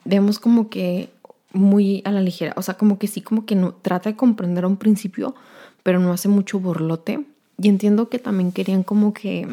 vemos 0.04 0.38
como 0.38 0.70
que 0.70 1.10
muy 1.52 2.00
a 2.06 2.10
la 2.10 2.22
ligera, 2.22 2.54
o 2.56 2.62
sea, 2.62 2.74
como 2.78 2.98
que 2.98 3.08
sí, 3.08 3.20
como 3.20 3.44
que 3.44 3.54
no, 3.54 3.74
trata 3.74 4.08
de 4.08 4.16
comprender 4.16 4.64
a 4.64 4.68
un 4.68 4.78
principio, 4.78 5.34
pero 5.82 6.00
no 6.00 6.12
hace 6.12 6.28
mucho 6.28 6.58
borlote. 6.58 7.26
Y 7.58 7.68
entiendo 7.68 8.08
que 8.08 8.18
también 8.18 8.52
querían 8.52 8.82
como 8.82 9.12
que 9.12 9.46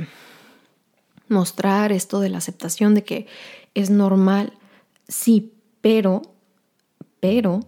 mostrar 1.28 1.92
esto 1.92 2.22
de 2.22 2.30
la 2.30 2.38
aceptación 2.38 2.96
de 2.96 3.04
que 3.04 3.28
es 3.76 3.90
normal 3.90 4.54
Sí, 5.10 5.52
pero, 5.82 6.22
pero 7.20 7.62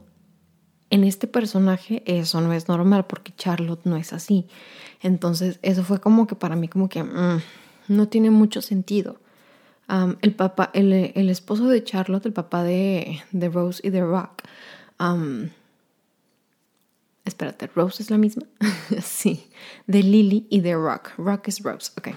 en 0.91 1.03
este 1.03 1.25
personaje 1.25 2.03
eso 2.05 2.41
no 2.41 2.53
es 2.53 2.67
normal 2.67 3.05
porque 3.07 3.33
Charlotte 3.35 3.85
no 3.85 3.97
es 3.97 4.13
así. 4.13 4.47
Entonces 5.01 5.59
eso 5.63 5.83
fue 5.83 5.99
como 5.99 6.27
que 6.27 6.35
para 6.35 6.55
mí 6.55 6.67
como 6.67 6.89
que 6.89 7.03
mm, 7.03 7.41
no 7.87 8.07
tiene 8.07 8.29
mucho 8.29 8.61
sentido. 8.61 9.19
el 10.21 10.35
papá, 10.35 10.69
el, 10.73 10.93
esposo 11.29 11.67
de 11.67 11.83
Charlotte, 11.83 12.25
el 12.25 12.33
papá 12.33 12.63
de, 12.63 13.21
de 13.31 13.49
Rose 13.49 13.81
y 13.83 13.89
de 13.89 14.01
Rock. 14.01 14.43
espérate, 17.25 17.67
¿Rose 17.67 18.03
es 18.03 18.11
la 18.11 18.17
misma? 18.17 18.43
sí, 19.01 19.49
de 19.87 20.03
Lily 20.03 20.45
y 20.49 20.61
de 20.61 20.75
Rock. 20.75 21.11
Rock 21.17 21.47
es 21.47 21.63
Rose, 21.63 21.91
ok 21.97 22.09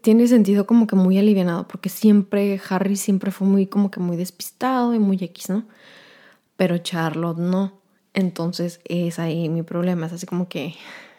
tiene 0.00 0.26
sentido 0.28 0.66
como 0.66 0.86
que 0.86 0.96
muy 0.96 1.18
alivianado, 1.18 1.68
porque 1.68 1.90
siempre, 1.90 2.60
Harry 2.70 2.96
siempre 2.96 3.30
fue 3.30 3.46
muy 3.46 3.66
como 3.66 3.90
que 3.90 4.00
muy 4.00 4.16
despistado 4.16 4.94
y 4.94 4.98
muy 4.98 5.18
X, 5.20 5.50
¿no? 5.50 5.64
Pero 6.56 6.78
Charlotte 6.78 7.38
no. 7.38 7.72
Entonces 8.14 8.80
es 8.84 9.18
ahí 9.18 9.48
mi 9.48 9.62
problema, 9.62 10.06
es 10.06 10.14
así 10.14 10.26
como 10.26 10.48
que 10.48 10.74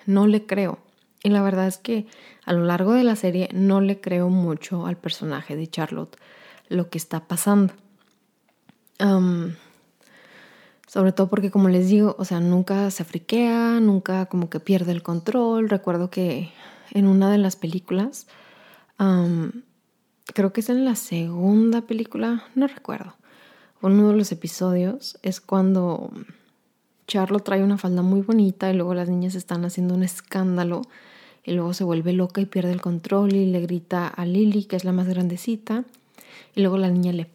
no 0.06 0.26
le 0.26 0.46
creo. 0.46 0.80
Y 1.24 1.30
la 1.30 1.42
verdad 1.42 1.68
es 1.68 1.78
que 1.78 2.08
a 2.46 2.54
lo 2.54 2.64
largo 2.66 2.94
de 2.94 3.04
la 3.04 3.16
serie 3.16 3.50
no 3.54 3.82
le 3.82 4.02
creo 4.02 4.30
mucho 4.30 4.88
al 4.88 4.98
personaje 4.98 5.56
de 5.56 5.68
Charlotte 5.68 6.18
lo 6.70 6.90
que 6.90 6.98
está 6.98 7.28
pasando. 7.28 7.74
sobre 10.88 11.12
todo 11.12 11.30
porque 11.30 11.52
como 11.52 11.70
les 11.70 11.88
digo, 11.88 12.16
o 12.18 12.26
sea, 12.26 12.40
nunca 12.40 12.90
se 12.90 13.04
friquea, 13.04 13.80
nunca 13.80 14.26
como 14.26 14.50
que 14.50 14.60
pierde 14.60 14.92
el 14.92 15.04
control. 15.04 15.70
Recuerdo 15.70 16.10
que 16.10 16.52
en 16.92 17.08
una 17.08 17.32
de 17.32 17.38
las 17.38 17.56
películas, 17.56 18.28
creo 18.98 20.54
que 20.54 20.62
es 20.62 20.70
en 20.70 20.86
la 20.86 20.96
segunda 20.96 21.82
película, 21.82 22.44
no 22.56 22.68
recuerdo, 22.68 23.16
uno 23.82 24.10
de 24.10 24.18
los 24.18 24.32
episodios 24.32 25.18
es 25.22 25.40
cuando 25.40 26.12
Charlo 27.08 27.40
trae 27.40 27.64
una 27.64 27.78
falda 27.78 28.02
muy 28.02 28.22
bonita 28.22 28.70
y 28.70 28.76
luego 28.76 28.94
las 28.94 29.10
niñas 29.10 29.36
están 29.36 29.66
haciendo 29.66 29.96
un 29.96 30.04
escándalo 30.04 30.82
y 31.44 31.54
luego 31.54 31.74
se 31.74 31.84
vuelve 31.84 32.14
loca 32.14 32.42
y 32.42 32.46
pierde 32.46 32.72
el 32.72 32.82
control 32.82 33.34
y 33.34 33.46
le 33.46 33.62
grita 33.62 34.08
a 34.08 34.26
Lily, 34.26 34.66
que 34.66 34.76
es 34.76 34.84
la 34.84 34.92
más 34.92 35.08
grandecita, 35.08 35.86
y 36.56 36.62
luego 36.62 36.78
la 36.78 36.90
niña 36.90 37.14
le 37.14 37.30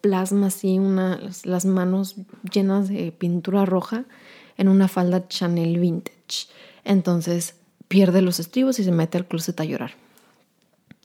plasma 0.00 0.48
así 0.48 0.78
unas, 0.78 1.46
las 1.46 1.64
manos 1.64 2.16
llenas 2.52 2.88
de 2.88 3.10
pintura 3.10 3.64
roja 3.64 4.04
en 4.56 4.68
una 4.68 4.86
falda 4.86 5.26
Chanel 5.26 5.80
vintage. 5.80 6.48
Entonces 6.84 7.56
pierde 7.88 8.22
los 8.22 8.40
estribos 8.40 8.78
y 8.78 8.84
se 8.84 8.92
mete 8.92 9.18
al 9.18 9.26
closet 9.26 9.58
a 9.60 9.64
llorar. 9.64 9.92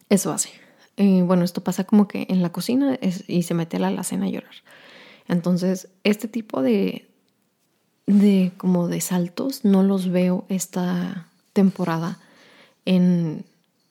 Eso 0.09 0.31
hace. 0.31 0.49
bueno, 0.97 1.43
esto 1.43 1.63
pasa 1.63 1.83
como 1.85 2.07
que 2.07 2.25
en 2.29 2.41
la 2.41 2.51
cocina 2.51 2.99
y 3.27 3.43
se 3.43 3.53
mete 3.53 3.77
a 3.77 3.79
la 3.79 3.87
alacena 3.87 4.25
a 4.25 4.29
llorar. 4.29 4.55
Entonces, 5.27 5.87
este 6.03 6.27
tipo 6.27 6.61
de, 6.61 7.07
de 8.05 8.51
como 8.57 8.87
de 8.87 9.01
saltos 9.01 9.63
no 9.63 9.83
los 9.83 10.09
veo 10.09 10.45
esta 10.49 11.27
temporada 11.53 12.19
en, 12.85 13.45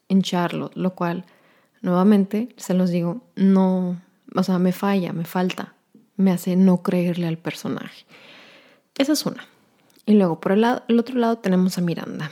en 0.08 0.22
Charlotte, 0.22 0.76
lo 0.76 0.94
cual 0.94 1.24
nuevamente 1.80 2.50
se 2.56 2.74
los 2.74 2.90
digo, 2.90 3.22
no, 3.36 4.00
o 4.34 4.42
sea, 4.42 4.58
me 4.58 4.72
falla, 4.72 5.12
me 5.12 5.24
falta, 5.24 5.74
me 6.16 6.32
hace 6.32 6.56
no 6.56 6.82
creerle 6.82 7.26
al 7.26 7.38
personaje. 7.38 8.04
Esa 8.98 9.12
es 9.12 9.24
una. 9.24 9.46
Y 10.04 10.14
luego 10.14 10.40
por 10.40 10.52
el, 10.52 10.62
lado, 10.62 10.82
el 10.88 10.98
otro 10.98 11.16
lado 11.18 11.38
tenemos 11.38 11.78
a 11.78 11.80
Miranda. 11.80 12.30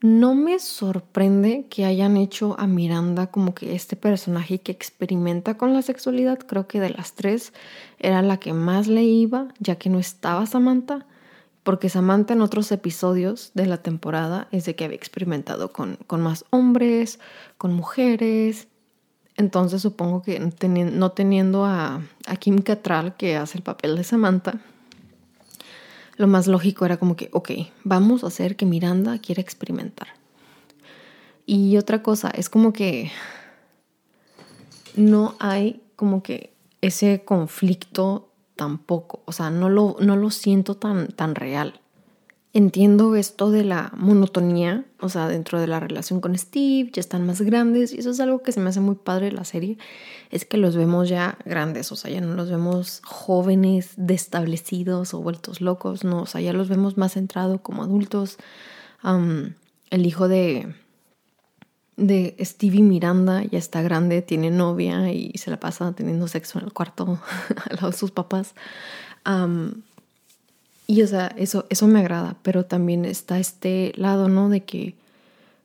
No 0.00 0.36
me 0.36 0.60
sorprende 0.60 1.66
que 1.68 1.84
hayan 1.84 2.16
hecho 2.16 2.54
a 2.60 2.68
Miranda 2.68 3.32
como 3.32 3.52
que 3.52 3.74
este 3.74 3.96
personaje 3.96 4.60
que 4.60 4.70
experimenta 4.70 5.56
con 5.56 5.72
la 5.72 5.82
sexualidad. 5.82 6.38
Creo 6.38 6.68
que 6.68 6.78
de 6.78 6.90
las 6.90 7.14
tres 7.14 7.52
era 7.98 8.22
la 8.22 8.36
que 8.36 8.52
más 8.52 8.86
le 8.86 9.02
iba, 9.02 9.48
ya 9.58 9.74
que 9.74 9.90
no 9.90 9.98
estaba 9.98 10.46
Samantha, 10.46 11.06
porque 11.64 11.88
Samantha 11.88 12.34
en 12.34 12.42
otros 12.42 12.70
episodios 12.70 13.50
de 13.54 13.66
la 13.66 13.78
temporada 13.78 14.46
es 14.52 14.66
de 14.66 14.76
que 14.76 14.84
había 14.84 14.96
experimentado 14.96 15.72
con, 15.72 15.96
con 16.06 16.20
más 16.20 16.44
hombres, 16.50 17.18
con 17.56 17.74
mujeres. 17.74 18.68
Entonces 19.36 19.82
supongo 19.82 20.22
que 20.22 20.38
no 20.38 21.10
teniendo 21.10 21.64
a, 21.64 22.02
a 22.26 22.36
Kim 22.36 22.58
Cattrall, 22.58 23.16
que 23.16 23.36
hace 23.36 23.58
el 23.58 23.64
papel 23.64 23.96
de 23.96 24.04
Samantha, 24.04 24.60
lo 26.18 26.26
más 26.26 26.48
lógico 26.48 26.84
era 26.84 26.98
como 26.98 27.16
que, 27.16 27.30
ok, 27.32 27.50
vamos 27.84 28.24
a 28.24 28.26
hacer 28.26 28.56
que 28.56 28.66
Miranda 28.66 29.18
quiera 29.18 29.40
experimentar. 29.40 30.08
Y 31.46 31.78
otra 31.78 32.02
cosa, 32.02 32.28
es 32.28 32.50
como 32.50 32.72
que 32.72 33.10
no 34.96 35.36
hay 35.38 35.80
como 35.96 36.22
que 36.22 36.52
ese 36.82 37.24
conflicto 37.24 38.32
tampoco, 38.56 39.22
o 39.24 39.32
sea, 39.32 39.50
no 39.50 39.70
lo, 39.70 39.96
no 40.00 40.16
lo 40.16 40.30
siento 40.30 40.74
tan, 40.74 41.08
tan 41.08 41.34
real 41.36 41.80
entiendo 42.58 43.14
esto 43.14 43.52
de 43.52 43.62
la 43.62 43.92
monotonía, 43.96 44.84
o 44.98 45.08
sea, 45.08 45.28
dentro 45.28 45.60
de 45.60 45.68
la 45.68 45.78
relación 45.78 46.20
con 46.20 46.36
Steve, 46.36 46.90
ya 46.92 46.98
están 46.98 47.24
más 47.24 47.40
grandes 47.40 47.92
y 47.92 48.00
eso 48.00 48.10
es 48.10 48.18
algo 48.18 48.42
que 48.42 48.50
se 48.50 48.58
me 48.58 48.70
hace 48.70 48.80
muy 48.80 48.96
padre 48.96 49.26
de 49.26 49.32
la 49.32 49.44
serie, 49.44 49.78
es 50.30 50.44
que 50.44 50.56
los 50.56 50.74
vemos 50.74 51.08
ya 51.08 51.38
grandes, 51.44 51.92
o 51.92 51.96
sea, 51.96 52.10
ya 52.10 52.20
no 52.20 52.34
los 52.34 52.50
vemos 52.50 53.00
jóvenes, 53.04 53.92
destablecidos 53.96 55.14
o 55.14 55.20
vueltos 55.20 55.60
locos, 55.60 56.02
no, 56.02 56.22
o 56.22 56.26
sea, 56.26 56.40
ya 56.40 56.52
los 56.52 56.68
vemos 56.68 56.96
más 56.96 57.12
centrados 57.12 57.60
como 57.60 57.84
adultos. 57.84 58.38
el 59.04 60.06
hijo 60.06 60.26
de, 60.26 60.74
de 61.96 62.36
Stevie 62.40 62.82
Miranda, 62.82 63.44
ya 63.44 63.58
está 63.60 63.82
grande, 63.82 64.20
tiene 64.20 64.50
novia 64.50 65.12
y 65.12 65.30
se 65.38 65.52
la 65.52 65.60
pasa 65.60 65.92
teniendo 65.92 66.26
sexo 66.26 66.58
en 66.58 66.64
el 66.64 66.72
cuarto 66.72 67.20
al 67.70 67.76
lado 67.76 67.92
de 67.92 67.96
sus 67.96 68.10
papás. 68.10 68.56
Y 70.90 71.02
o 71.02 71.06
sea, 71.06 71.26
eso, 71.36 71.66
eso 71.68 71.86
me 71.86 72.00
agrada, 72.00 72.36
pero 72.42 72.64
también 72.64 73.04
está 73.04 73.38
este 73.38 73.92
lado, 73.96 74.30
¿no? 74.30 74.48
De 74.48 74.64
que 74.64 74.94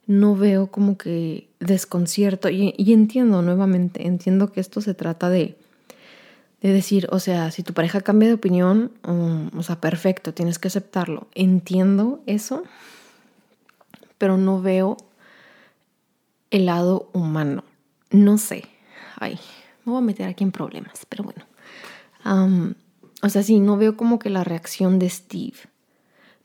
no 0.05 0.35
veo 0.35 0.67
como 0.67 0.97
que 0.97 1.47
desconcierto 1.61 2.49
y, 2.49 2.75
entiendo 2.77 3.41
nuevamente, 3.41 4.05
entiendo 4.05 4.51
que 4.51 4.59
esto 4.59 4.81
se 4.81 4.93
trata 4.93 5.29
de, 5.29 5.55
de 6.61 6.73
decir, 6.73 7.07
o 7.09 7.19
sea, 7.19 7.51
si 7.51 7.63
tu 7.63 7.73
pareja 7.73 8.01
cambia 8.01 8.27
de 8.27 8.33
opinión, 8.33 8.91
o 9.55 9.63
sea, 9.63 9.79
perfecto, 9.79 10.33
tienes 10.33 10.59
que 10.59 10.67
aceptarlo. 10.67 11.27
Entiendo 11.35 12.21
eso, 12.25 12.63
pero 14.17 14.35
no 14.35 14.61
veo 14.61 14.97
el 16.51 16.65
lado 16.65 17.09
humano. 17.13 17.63
No 18.11 18.37
sé. 18.37 18.65
Ay, 19.21 19.39
me 19.85 19.93
voy 19.93 20.01
a 20.01 20.05
meter 20.05 20.27
aquí 20.27 20.43
en 20.43 20.51
problemas, 20.51 21.05
pero 21.07 21.23
bueno. 21.23 22.75
O 23.23 23.29
sea, 23.29 23.41
sí, 23.41 23.61
no 23.61 23.77
veo 23.77 23.95
como 23.95 24.19
que 24.19 24.29
la 24.29 24.43
reacción 24.43 24.99
de 24.99 25.09
Steve. 25.09 25.55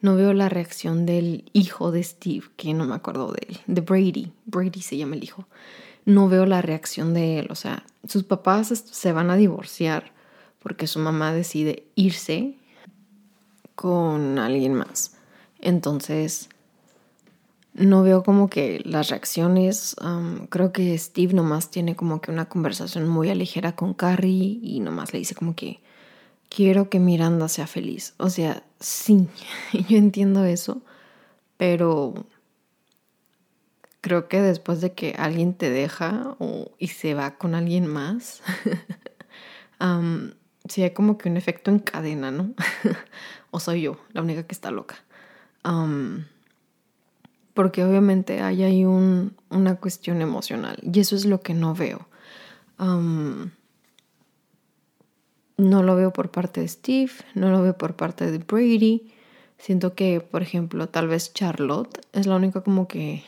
No 0.01 0.15
veo 0.15 0.33
la 0.33 0.49
reacción 0.49 1.07
del 1.07 1.51
hijo 1.53 1.91
de 1.91 2.05
Steve, 2.05 2.45
que 2.57 2.73
no 2.73 2.85
me 2.85 2.95
acuerdo 2.95 3.33
de 3.33 3.49
él, 3.49 3.59
de 3.67 3.81
Brady. 3.81 4.33
Brady 4.47 4.81
se 4.81 4.97
llama 4.97 5.17
el 5.17 5.25
hijo. 5.25 5.49
No 6.05 6.29
veo 6.29 6.47
la 6.47 6.63
reacción 6.63 7.15
de 7.15 7.41
él. 7.41 7.49
O 7.51 7.57
sea, 7.57 7.85
sus 8.07 8.23
papás 8.23 8.69
se 8.69 9.13
van 9.13 9.29
a 9.31 9.37
divorciar 9.37 10.13
porque 10.61 10.87
su 10.87 11.01
mamá 11.01 11.33
decide 11.33 11.89
irse 11.97 12.57
con 13.75 14.39
alguien 14.39 14.75
más. 14.75 15.17
Entonces, 15.59 16.49
no 17.75 18.05
veo 18.05 18.23
como 18.23 18.49
que 18.49 18.83
las 18.85 19.11
reacciones. 19.11 19.97
creo 20.49 20.71
que 20.71 20.97
Steve 20.97 21.35
nomás 21.35 21.73
tiene 21.73 21.97
como 21.97 22.21
que 22.21 22.31
una 22.31 22.49
conversación 22.49 23.09
muy 23.09 23.35
ligera 23.35 23.75
con 23.75 23.95
Carrie 23.95 24.61
y 24.63 24.79
nomás 24.79 25.13
le 25.13 25.19
dice 25.19 25.35
como 25.35 25.57
que 25.57 25.81
quiero 26.49 26.91
que 26.91 26.99
Miranda 26.99 27.49
sea 27.49 27.67
feliz. 27.67 28.15
O 28.19 28.31
sea, 28.31 28.63
sí, 28.81 29.29
yo 29.89 29.97
entiendo 29.97 30.45
eso, 30.45 30.83
pero 31.57 32.27
creo 34.01 34.29
que 34.29 34.41
después 34.41 34.81
de 34.81 34.93
que 34.93 35.15
alguien 35.19 35.55
te 35.55 35.71
deja 35.71 36.37
y 36.79 36.89
se 36.89 37.15
va 37.15 37.37
con 37.37 37.55
alguien 37.55 37.87
más, 37.87 38.43
sí 40.69 40.83
hay 40.83 40.91
como 40.91 41.19
que 41.19 41.29
un 41.29 41.37
efecto 41.37 41.71
en 41.71 41.79
cadena, 41.79 42.31
¿no? 42.31 42.55
o 43.51 43.61
soy 43.61 43.83
yo, 43.83 44.01
la 44.13 44.23
única 44.23 44.45
que 44.45 44.55
está 44.55 44.71
loca 44.71 44.97
porque 47.59 47.83
obviamente 47.83 48.41
hay 48.41 48.63
ahí 48.63 48.85
un, 48.85 49.35
una 49.51 49.75
cuestión 49.75 50.23
emocional 50.23 50.79
y 50.81 51.01
eso 51.01 51.17
es 51.17 51.25
lo 51.25 51.41
que 51.41 51.55
no 51.55 51.75
veo. 51.75 52.07
No 55.59 55.83
lo 55.83 55.97
veo 55.97 56.13
por 56.13 56.31
parte 56.31 56.61
de 56.61 56.69
Steve, 56.69 57.13
no 57.35 57.51
lo 57.51 57.63
veo 57.63 57.77
por 57.77 57.97
parte 57.97 58.31
de 58.31 58.39
Brady. 58.39 59.13
Siento 59.59 59.95
que, 59.95 60.21
por 60.21 60.41
ejemplo, 60.41 60.89
tal 60.89 61.09
vez 61.09 61.35
Charlotte 61.35 62.01
es 62.13 62.27
la 62.27 62.37
única 62.37 62.63
como 62.63 62.87
que 62.89 63.25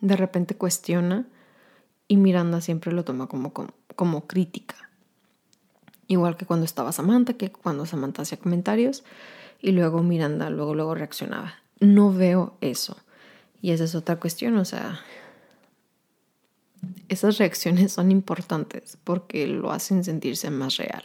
de 0.00 0.16
repente 0.16 0.56
cuestiona 0.56 1.26
y 2.08 2.16
Miranda 2.16 2.60
siempre 2.60 2.92
lo 2.92 3.04
toma 3.04 3.28
como, 3.28 3.52
como, 3.94 4.26
crítica. 4.26 4.74
Igual 6.08 6.36
que 6.36 6.44
cuando 6.44 6.66
estaba 6.66 6.90
Samantha, 6.90 7.34
que 7.34 7.52
cuando 7.52 7.86
Samantha 7.86 8.22
hacía 8.22 8.38
comentarios 8.38 9.04
y 9.62 9.70
luego 9.70 10.02
Miranda 10.02 10.50
luego, 10.50 10.74
luego 10.74 10.96
reaccionaba. 10.96 11.54
No 11.78 12.12
veo 12.12 12.56
eso. 12.60 12.96
Y 13.62 13.70
esa 13.70 13.84
es 13.84 13.94
otra 13.94 14.16
cuestión, 14.16 14.56
o 14.56 14.64
sea, 14.64 15.00
esas 17.08 17.38
reacciones 17.38 17.92
son 17.92 18.10
importantes 18.10 18.98
porque 19.04 19.46
lo 19.46 19.70
hacen 19.70 20.02
sentirse 20.02 20.50
más 20.50 20.78
real. 20.78 21.04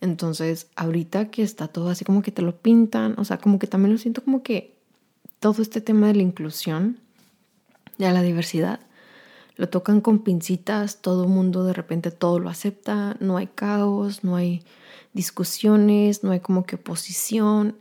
Entonces, 0.00 0.68
ahorita 0.76 1.30
que 1.30 1.42
está 1.42 1.68
todo 1.68 1.88
así 1.88 2.04
como 2.04 2.22
que 2.22 2.32
te 2.32 2.42
lo 2.42 2.56
pintan, 2.56 3.14
o 3.18 3.24
sea, 3.24 3.38
como 3.38 3.58
que 3.58 3.66
también 3.66 3.92
lo 3.92 3.98
siento 3.98 4.22
como 4.22 4.42
que 4.42 4.74
todo 5.40 5.62
este 5.62 5.80
tema 5.80 6.08
de 6.08 6.14
la 6.14 6.22
inclusión, 6.22 6.98
de 7.98 8.10
la 8.10 8.22
diversidad, 8.22 8.80
lo 9.56 9.68
tocan 9.68 10.00
con 10.00 10.20
pincitas, 10.20 11.00
todo 11.00 11.28
mundo 11.28 11.64
de 11.64 11.72
repente 11.72 12.10
todo 12.10 12.38
lo 12.40 12.48
acepta, 12.48 13.16
no 13.20 13.36
hay 13.36 13.46
caos, 13.46 14.24
no 14.24 14.36
hay 14.36 14.62
discusiones, 15.12 16.24
no 16.24 16.32
hay 16.32 16.40
como 16.40 16.66
que 16.66 16.76
oposición, 16.76 17.76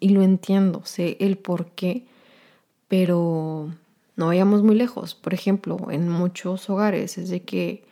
y 0.00 0.08
lo 0.10 0.22
entiendo, 0.22 0.82
sé 0.84 1.16
el 1.20 1.38
por 1.38 1.70
qué 1.70 2.04
pero 2.88 3.72
no 4.16 4.26
vayamos 4.26 4.62
muy 4.62 4.76
lejos. 4.76 5.14
Por 5.14 5.34
ejemplo, 5.34 5.90
en 5.90 6.08
muchos 6.08 6.68
hogares 6.70 7.18
es 7.18 7.28
de 7.28 7.42
que 7.42 7.84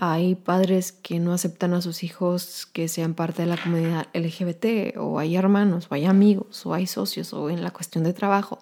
hay 0.00 0.36
padres 0.36 0.92
que 0.92 1.18
no 1.18 1.32
aceptan 1.32 1.74
a 1.74 1.82
sus 1.82 2.04
hijos 2.04 2.66
que 2.72 2.86
sean 2.86 3.14
parte 3.14 3.42
de 3.42 3.48
la 3.48 3.56
comunidad 3.56 4.06
LGBT, 4.14 4.96
o 4.96 5.18
hay 5.18 5.34
hermanos, 5.34 5.88
o 5.90 5.94
hay 5.94 6.04
amigos, 6.04 6.64
o 6.64 6.72
hay 6.72 6.86
socios, 6.86 7.32
o 7.32 7.50
en 7.50 7.64
la 7.64 7.72
cuestión 7.72 8.04
de 8.04 8.12
trabajo. 8.12 8.60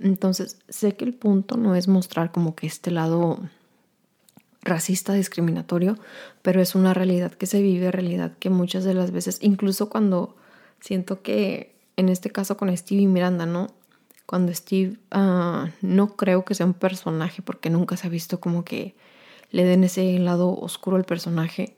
Entonces, 0.00 0.58
sé 0.68 0.96
que 0.96 1.04
el 1.04 1.14
punto 1.14 1.56
no 1.56 1.76
es 1.76 1.86
mostrar 1.86 2.32
como 2.32 2.56
que 2.56 2.66
este 2.66 2.90
lado 2.90 3.38
racista, 4.62 5.12
discriminatorio, 5.12 5.98
pero 6.42 6.60
es 6.60 6.74
una 6.74 6.92
realidad 6.94 7.30
que 7.30 7.46
se 7.46 7.62
vive, 7.62 7.92
realidad 7.92 8.32
que 8.40 8.50
muchas 8.50 8.82
de 8.82 8.94
las 8.94 9.12
veces, 9.12 9.38
incluso 9.40 9.88
cuando 9.88 10.34
siento 10.80 11.22
que 11.22 11.76
en 11.96 12.08
este 12.08 12.30
caso 12.30 12.56
con 12.56 12.76
Stevie 12.76 13.06
Miranda, 13.06 13.46
¿no? 13.46 13.68
cuando 14.26 14.52
Steve 14.52 14.96
ah, 15.12 15.70
no 15.80 16.16
creo 16.16 16.44
que 16.44 16.54
sea 16.54 16.66
un 16.66 16.74
personaje 16.74 17.42
porque 17.42 17.70
nunca 17.70 17.96
se 17.96 18.08
ha 18.08 18.10
visto 18.10 18.40
como 18.40 18.64
que 18.64 18.96
le 19.52 19.64
den 19.64 19.84
ese 19.84 20.18
lado 20.18 20.58
oscuro 20.58 20.96
al 20.96 21.04
personaje 21.04 21.76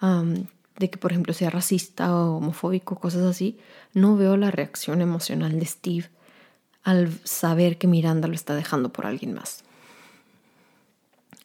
de 0.00 0.90
que 0.90 0.96
por 0.96 1.10
ejemplo 1.10 1.34
sea 1.34 1.50
racista 1.50 2.14
o 2.14 2.36
homofóbico, 2.36 2.98
cosas 2.98 3.22
así, 3.22 3.58
no 3.92 4.16
veo 4.16 4.36
la 4.36 4.50
reacción 4.50 5.02
emocional 5.02 5.58
de 5.58 5.66
Steve 5.66 6.08
al 6.84 7.12
saber 7.24 7.76
que 7.76 7.88
Miranda 7.88 8.28
lo 8.28 8.34
está 8.34 8.54
dejando 8.54 8.90
por 8.90 9.04
alguien 9.04 9.34
más. 9.34 9.64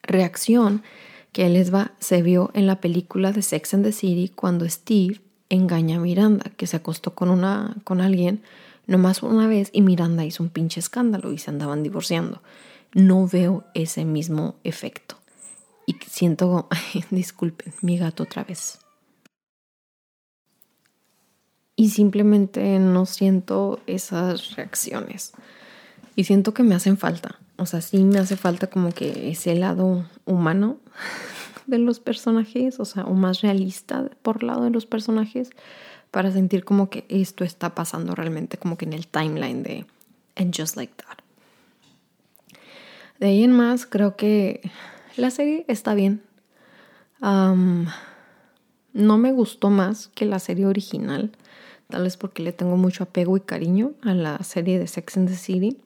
Reacción 0.03 0.83
que 1.31 1.49
les 1.49 1.73
va 1.73 1.91
se 1.99 2.21
vio 2.21 2.51
en 2.53 2.67
la 2.67 2.79
película 2.79 3.31
de 3.31 3.41
Sex 3.41 3.73
and 3.73 3.83
the 3.83 3.91
City 3.91 4.31
cuando 4.33 4.69
Steve 4.69 5.19
engaña 5.49 5.97
a 5.97 5.99
Miranda, 5.99 6.51
que 6.55 6.67
se 6.67 6.77
acostó 6.77 7.15
con 7.15 7.29
una 7.29 7.75
con 7.83 7.99
alguien 7.99 8.43
nomás 8.85 9.23
una 9.23 9.47
vez 9.47 9.69
y 9.73 9.81
Miranda 9.81 10.23
hizo 10.25 10.43
un 10.43 10.49
pinche 10.49 10.79
escándalo 10.79 11.31
y 11.31 11.39
se 11.39 11.49
andaban 11.49 11.81
divorciando. 11.81 12.41
No 12.93 13.27
veo 13.27 13.63
ese 13.73 14.05
mismo 14.05 14.55
efecto. 14.63 15.22
Y 15.85 15.95
siento, 16.07 16.67
disculpen, 17.09 17.73
mi 17.81 17.97
gato 17.97 18.23
otra 18.23 18.43
vez. 18.43 18.79
Y 21.75 21.89
simplemente 21.89 22.79
no 22.79 23.05
siento 23.05 23.79
esas 23.87 24.55
reacciones. 24.55 25.33
Y 26.15 26.25
siento 26.25 26.53
que 26.53 26.63
me 26.63 26.75
hacen 26.75 26.97
falta. 26.97 27.39
O 27.57 27.65
sea, 27.65 27.81
sí 27.81 28.03
me 28.03 28.19
hace 28.19 28.37
falta 28.37 28.67
como 28.67 28.91
que 28.91 29.31
ese 29.31 29.55
lado 29.55 30.07
humano 30.25 30.77
de 31.67 31.79
los 31.79 31.99
personajes, 31.99 32.79
o 32.79 32.85
sea, 32.85 33.03
o 33.05 33.13
más 33.13 33.41
realista 33.41 34.09
por 34.21 34.43
lado 34.43 34.63
de 34.63 34.69
los 34.69 34.85
personajes 34.85 35.49
para 36.11 36.31
sentir 36.31 36.63
como 36.63 36.89
que 36.89 37.05
esto 37.09 37.43
está 37.43 37.73
pasando 37.73 38.13
realmente 38.13 38.57
como 38.57 38.77
que 38.77 38.85
en 38.85 38.93
el 38.93 39.07
timeline 39.07 39.63
de 39.63 39.85
And 40.35 40.53
Just 40.55 40.75
Like 40.75 40.93
That. 40.95 41.17
De 43.19 43.27
ahí 43.27 43.43
en 43.43 43.51
más, 43.51 43.85
creo 43.85 44.15
que 44.15 44.61
la 45.17 45.29
serie 45.31 45.65
está 45.67 45.93
bien. 45.93 46.21
no 47.21 47.87
me 48.93 49.31
gustó 49.31 49.69
más 49.69 50.09
que 50.09 50.25
la 50.25 50.39
serie 50.39 50.65
original, 50.65 51.31
tal 51.89 52.03
vez 52.03 52.17
porque 52.17 52.43
le 52.43 52.51
tengo 52.51 52.77
mucho 52.77 53.03
apego 53.03 53.37
y 53.37 53.41
cariño 53.41 53.93
a 54.01 54.13
la 54.13 54.41
serie 54.43 54.79
de 54.79 54.87
Sex 54.87 55.17
and 55.17 55.29
the 55.29 55.35
City, 55.35 55.77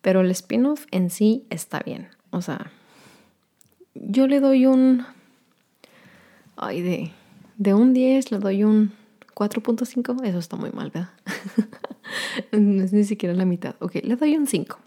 pero 0.00 0.20
el 0.20 0.30
spin-off 0.30 0.86
en 0.90 1.10
sí 1.10 1.44
está 1.50 1.80
bien. 1.80 2.08
O 2.30 2.42
sea, 2.42 2.70
yo 3.94 4.26
le 4.26 4.40
doy 4.40 4.66
un... 4.66 5.04
Ay, 6.56 6.82
de, 6.82 7.12
de 7.56 7.74
un 7.74 7.92
10 7.92 8.30
le 8.30 8.38
doy 8.38 8.64
un 8.64 8.92
4.5, 9.34 10.24
eso 10.24 10.38
está 10.38 10.56
muy 10.56 10.70
mal, 10.70 10.90
¿verdad? 10.90 11.10
no 12.52 12.84
es 12.84 12.92
ni 12.92 13.04
siquiera 13.04 13.34
la 13.34 13.44
mitad. 13.44 13.76
Ok, 13.80 13.96
le 14.02 14.16
doy 14.16 14.36
un 14.36 14.46
5. 14.46 14.78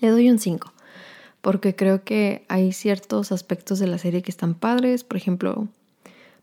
Le 0.00 0.08
doy 0.08 0.30
un 0.30 0.38
5. 0.38 0.72
Porque 1.40 1.74
creo 1.74 2.04
que 2.04 2.44
hay 2.48 2.72
ciertos 2.72 3.32
aspectos 3.32 3.78
de 3.78 3.86
la 3.86 3.98
serie 3.98 4.22
que 4.22 4.30
están 4.30 4.54
padres. 4.54 5.04
Por 5.04 5.16
ejemplo, 5.16 5.68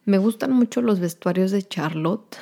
me 0.05 0.17
gustan 0.17 0.51
mucho 0.51 0.81
los 0.81 0.99
vestuarios 0.99 1.51
de 1.51 1.63
Charlotte. 1.63 2.37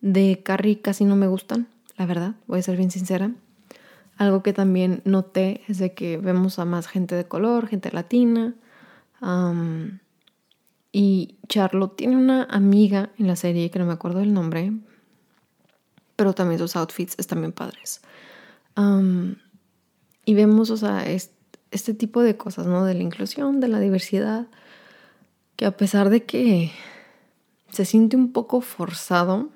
de 0.00 0.42
Carrie 0.42 0.80
casi 0.80 1.04
no 1.04 1.16
me 1.16 1.26
gustan, 1.26 1.68
la 1.96 2.06
verdad, 2.06 2.34
voy 2.46 2.60
a 2.60 2.62
ser 2.62 2.76
bien 2.76 2.90
sincera. 2.90 3.32
Algo 4.16 4.42
que 4.42 4.52
también 4.52 5.02
noté 5.04 5.62
es 5.68 5.78
de 5.78 5.94
que 5.94 6.18
vemos 6.18 6.58
a 6.58 6.64
más 6.64 6.88
gente 6.88 7.14
de 7.14 7.26
color, 7.26 7.68
gente 7.68 7.90
latina. 7.90 8.54
Y 10.92 11.36
Charlotte 11.48 11.96
tiene 11.96 12.16
una 12.16 12.44
amiga 12.44 13.10
en 13.18 13.26
la 13.26 13.36
serie 13.36 13.70
que 13.70 13.78
no 13.78 13.86
me 13.86 13.92
acuerdo 13.92 14.18
del 14.18 14.34
nombre, 14.34 14.72
pero 16.16 16.34
también 16.34 16.58
sus 16.58 16.76
outfits 16.76 17.14
están 17.18 17.40
bien 17.40 17.52
padres. 17.52 18.02
Y 20.24 20.34
vemos, 20.34 20.70
o 20.70 20.76
sea, 20.76 21.04
este 21.06 21.94
tipo 21.94 22.22
de 22.22 22.36
cosas, 22.36 22.66
¿no? 22.66 22.84
De 22.84 22.94
la 22.94 23.02
inclusión, 23.02 23.60
de 23.60 23.68
la 23.68 23.80
diversidad, 23.80 24.46
que 25.56 25.66
a 25.66 25.76
pesar 25.76 26.10
de 26.10 26.24
que 26.24 26.72
se 27.70 27.84
siente 27.84 28.16
un 28.16 28.32
poco 28.32 28.60
forzado, 28.60 29.48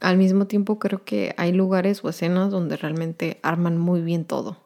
al 0.00 0.16
mismo 0.18 0.46
tiempo 0.46 0.78
creo 0.78 1.04
que 1.04 1.34
hay 1.38 1.52
lugares 1.52 2.04
o 2.04 2.08
escenas 2.08 2.50
donde 2.50 2.76
realmente 2.76 3.38
arman 3.42 3.78
muy 3.78 4.02
bien 4.02 4.24
todo. 4.24 4.58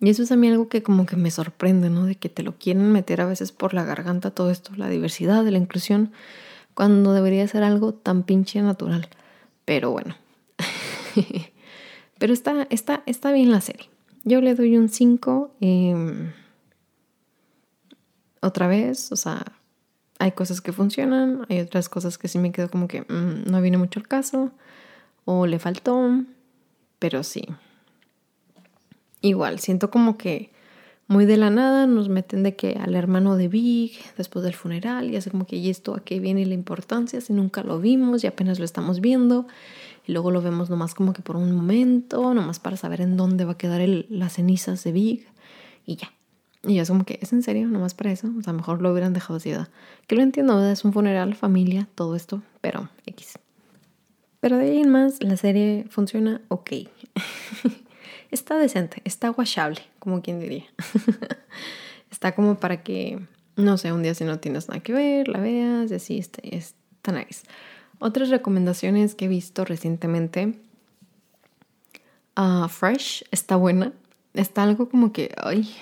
y 0.00 0.10
eso 0.10 0.22
es 0.22 0.32
a 0.32 0.36
mí 0.36 0.48
algo 0.48 0.68
que 0.68 0.82
como 0.82 1.06
que 1.06 1.16
me 1.16 1.30
sorprende, 1.30 1.90
¿no? 1.90 2.04
De 2.06 2.14
que 2.14 2.28
te 2.28 2.42
lo 2.42 2.58
quieren 2.58 2.90
meter 2.92 3.20
a 3.20 3.26
veces 3.26 3.52
por 3.52 3.74
la 3.74 3.84
garganta 3.84 4.30
todo 4.30 4.50
esto, 4.50 4.72
la 4.76 4.88
diversidad, 4.88 5.44
la 5.46 5.58
inclusión, 5.58 6.12
cuando 6.74 7.12
debería 7.12 7.46
ser 7.48 7.62
algo 7.62 7.94
tan 7.94 8.22
pinche 8.22 8.60
natural. 8.62 9.08
Pero 9.64 9.90
bueno. 9.90 10.16
Pero 12.20 12.34
está, 12.34 12.66
está, 12.68 13.02
está 13.06 13.32
bien 13.32 13.50
la 13.50 13.62
serie. 13.62 13.88
Yo 14.24 14.42
le 14.42 14.54
doy 14.54 14.76
un 14.76 14.90
5. 14.90 15.54
Em, 15.62 16.32
otra 18.42 18.66
vez, 18.66 19.10
o 19.10 19.16
sea, 19.16 19.42
hay 20.18 20.32
cosas 20.32 20.60
que 20.60 20.70
funcionan, 20.70 21.46
hay 21.48 21.60
otras 21.60 21.88
cosas 21.88 22.18
que 22.18 22.28
sí 22.28 22.38
me 22.38 22.52
quedo 22.52 22.70
como 22.70 22.88
que 22.88 23.00
mm, 23.00 23.50
no 23.50 23.62
viene 23.62 23.78
mucho 23.78 23.98
el 23.98 24.06
caso 24.06 24.50
o 25.24 25.46
le 25.46 25.58
faltó, 25.58 26.22
pero 26.98 27.22
sí. 27.22 27.42
Igual, 29.22 29.58
siento 29.58 29.90
como 29.90 30.18
que 30.18 30.52
muy 31.10 31.26
de 31.26 31.36
la 31.36 31.50
nada 31.50 31.88
nos 31.88 32.08
meten 32.08 32.44
de 32.44 32.54
que 32.54 32.78
al 32.80 32.94
hermano 32.94 33.34
de 33.34 33.48
Big 33.48 33.98
después 34.16 34.44
del 34.44 34.54
funeral 34.54 35.10
y 35.10 35.16
hace 35.16 35.28
como 35.28 35.44
que 35.44 35.56
y 35.56 35.68
esto 35.68 35.96
a 35.96 36.04
qué 36.04 36.20
viene 36.20 36.46
la 36.46 36.54
importancia 36.54 37.20
si 37.20 37.32
nunca 37.32 37.64
lo 37.64 37.80
vimos 37.80 38.22
y 38.22 38.28
apenas 38.28 38.60
lo 38.60 38.64
estamos 38.64 39.00
viendo 39.00 39.48
y 40.06 40.12
luego 40.12 40.30
lo 40.30 40.40
vemos 40.40 40.70
nomás 40.70 40.94
como 40.94 41.12
que 41.12 41.20
por 41.20 41.34
un 41.34 41.50
momento, 41.50 42.32
nomás 42.32 42.60
para 42.60 42.76
saber 42.76 43.00
en 43.00 43.16
dónde 43.16 43.44
va 43.44 43.52
a 43.52 43.58
quedar 43.58 43.80
el, 43.80 44.06
las 44.08 44.34
cenizas 44.34 44.84
de 44.84 44.92
Big 44.92 45.26
y 45.84 45.96
ya. 45.96 46.12
Y 46.62 46.78
es 46.78 46.88
como 46.88 47.04
que, 47.04 47.18
¿es 47.20 47.32
en 47.32 47.42
serio? 47.42 47.66
Nomás 47.66 47.94
para 47.94 48.12
eso. 48.12 48.30
O 48.38 48.42
sea, 48.42 48.52
mejor 48.52 48.80
lo 48.80 48.92
hubieran 48.92 49.12
dejado 49.12 49.38
así. 49.38 49.50
Que 50.06 50.14
lo 50.14 50.22
entiendo, 50.22 50.54
¿verdad? 50.54 50.70
Es 50.70 50.84
un 50.84 50.92
funeral, 50.92 51.34
familia, 51.34 51.88
todo 51.96 52.14
esto, 52.14 52.42
pero 52.60 52.88
X. 53.06 53.38
Pero 54.38 54.58
de 54.58 54.70
ahí 54.70 54.78
en 54.78 54.90
más, 54.90 55.20
la 55.24 55.36
serie 55.36 55.86
funciona 55.88 56.40
ok. 56.48 56.70
está 58.30 58.56
decente, 58.58 59.02
está 59.04 59.30
washable, 59.30 59.80
como 59.98 60.22
quien 60.22 60.40
diría. 60.40 60.64
está 62.10 62.34
como 62.34 62.56
para 62.56 62.82
que, 62.82 63.20
no 63.56 63.78
sé, 63.78 63.92
un 63.92 64.02
día 64.02 64.14
si 64.14 64.24
no 64.24 64.38
tienes 64.38 64.68
nada 64.68 64.80
que 64.80 64.92
ver, 64.92 65.28
la 65.28 65.40
veas 65.40 65.90
y 65.90 65.94
así, 65.94 66.18
está, 66.18 66.40
está 66.42 67.12
nice. 67.12 67.42
Otras 67.98 68.30
recomendaciones 68.30 69.14
que 69.14 69.26
he 69.26 69.28
visto 69.28 69.64
recientemente. 69.64 70.58
Uh, 72.36 72.66
Fresh 72.68 73.24
está 73.30 73.56
buena. 73.56 73.92
Está 74.32 74.62
algo 74.62 74.88
como 74.88 75.12
que, 75.12 75.34
ay, 75.36 75.74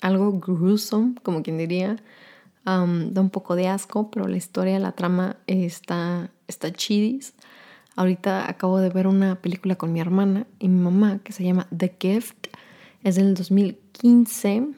algo 0.00 0.32
gruesome, 0.40 1.14
como 1.22 1.42
quien 1.42 1.58
diría. 1.58 1.96
da 2.64 2.82
un 2.82 3.30
poco 3.30 3.54
de 3.54 3.68
asco, 3.68 4.10
pero 4.10 4.26
la 4.26 4.36
historia, 4.36 4.78
la 4.80 4.92
trama 4.92 5.36
está, 5.46 6.30
está 6.48 6.72
chidis. 6.72 7.32
Ahorita 7.98 8.48
acabo 8.48 8.78
de 8.78 8.90
ver 8.90 9.08
una 9.08 9.34
película 9.34 9.74
con 9.74 9.92
mi 9.92 10.00
hermana 10.00 10.46
y 10.60 10.68
mi 10.68 10.80
mamá 10.80 11.18
que 11.24 11.32
se 11.32 11.42
llama 11.42 11.66
The 11.76 11.96
Gift. 11.98 12.46
Es 13.02 13.16
del 13.16 13.34
2015 13.34 14.68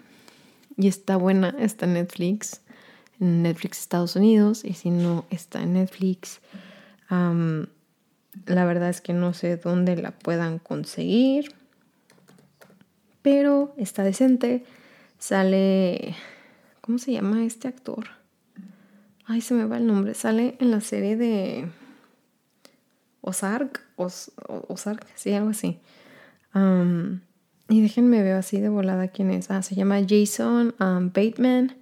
y 0.78 0.88
está 0.88 1.16
buena, 1.16 1.54
está 1.58 1.84
en 1.84 1.92
Netflix, 1.92 2.62
en 3.20 3.42
Netflix 3.42 3.80
Estados 3.80 4.16
Unidos 4.16 4.64
y 4.64 4.72
si 4.72 4.88
no 4.88 5.26
está 5.28 5.62
en 5.62 5.74
Netflix, 5.74 6.40
la 7.10 8.64
verdad 8.64 8.88
es 8.88 9.02
que 9.02 9.12
no 9.12 9.34
sé 9.34 9.58
dónde 9.58 9.96
la 9.96 10.12
puedan 10.12 10.58
conseguir 10.58 11.54
pero 13.22 13.74
está 13.76 14.02
decente. 14.02 14.64
Sale, 15.18 16.14
¿cómo 16.80 16.96
se 16.96 17.12
llama 17.12 17.44
este 17.44 17.68
actor? 17.68 18.06
Ay, 19.26 19.42
se 19.42 19.52
me 19.52 19.66
va 19.66 19.76
el 19.76 19.86
nombre. 19.86 20.14
Sale 20.14 20.56
en 20.58 20.70
la 20.70 20.80
serie 20.80 21.16
de 21.16 21.68
Ozark, 23.22 23.82
Ozark, 23.96 25.06
sí, 25.14 25.32
algo 25.32 25.50
así. 25.50 25.78
y 27.68 27.80
déjenme 27.82 28.22
ver 28.22 28.34
así 28.34 28.60
de 28.60 28.68
volada 28.68 29.08
quién 29.08 29.30
es. 29.30 29.50
Ah, 29.50 29.62
se 29.62 29.74
llama 29.74 30.00
Jason 30.08 30.74
Bateman 30.78 31.76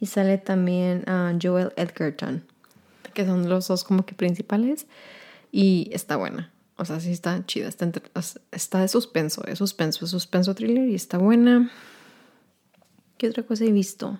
y 0.00 0.06
sale 0.06 0.38
también 0.38 1.04
Joel 1.40 1.72
Edgerton, 1.76 2.44
que 3.14 3.24
son 3.24 3.48
los 3.48 3.68
dos 3.68 3.84
como 3.84 4.04
que 4.04 4.14
principales 4.14 4.86
y 5.52 5.90
está 5.92 6.16
buena. 6.16 6.52
O 6.76 6.84
sea, 6.84 6.98
sí 6.98 7.12
está 7.12 7.44
chida, 7.44 7.68
está, 7.68 7.92
está 8.52 8.80
de 8.80 8.88
suspenso, 8.88 9.44
es 9.44 9.58
suspenso, 9.58 10.04
es 10.06 10.10
suspenso 10.10 10.54
thriller 10.54 10.88
y 10.88 10.94
está 10.94 11.18
buena. 11.18 11.70
¿Qué 13.18 13.28
otra 13.28 13.42
cosa 13.42 13.64
he 13.64 13.72
visto? 13.72 14.18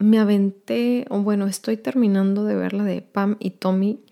Me 0.00 0.18
aventé, 0.18 1.06
o 1.10 1.20
bueno, 1.20 1.46
estoy 1.46 1.76
terminando 1.76 2.44
de 2.44 2.56
ver 2.56 2.72
la 2.72 2.84
de 2.84 3.02
Pam 3.02 3.36
y 3.38 3.50
Tommy, 3.50 4.02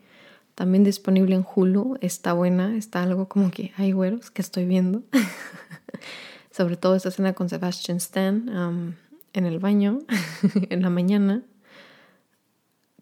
también 0.55 0.85
disponible 0.85 1.35
en 1.35 1.45
Hulu. 1.45 1.99
Está 2.01 2.35
buena, 2.35 2.77
está 2.77 3.03
algo 3.03 3.29
como 3.29 3.51
que 3.51 3.73
hay 3.77 3.93
güeros 3.93 4.31
que 4.31 4.43
estoy 4.43 4.67
viendo. 4.67 5.03
Sobre 6.51 6.77
todo 6.77 6.95
esta 6.95 7.09
escena 7.09 7.33
con 7.33 7.49
Sebastian 7.49 7.97
Stan 7.97 8.97
en 9.33 9.47
el 9.47 9.59
baño 9.59 10.01
en 10.71 10.83
la 10.83 10.91
mañana 10.91 11.43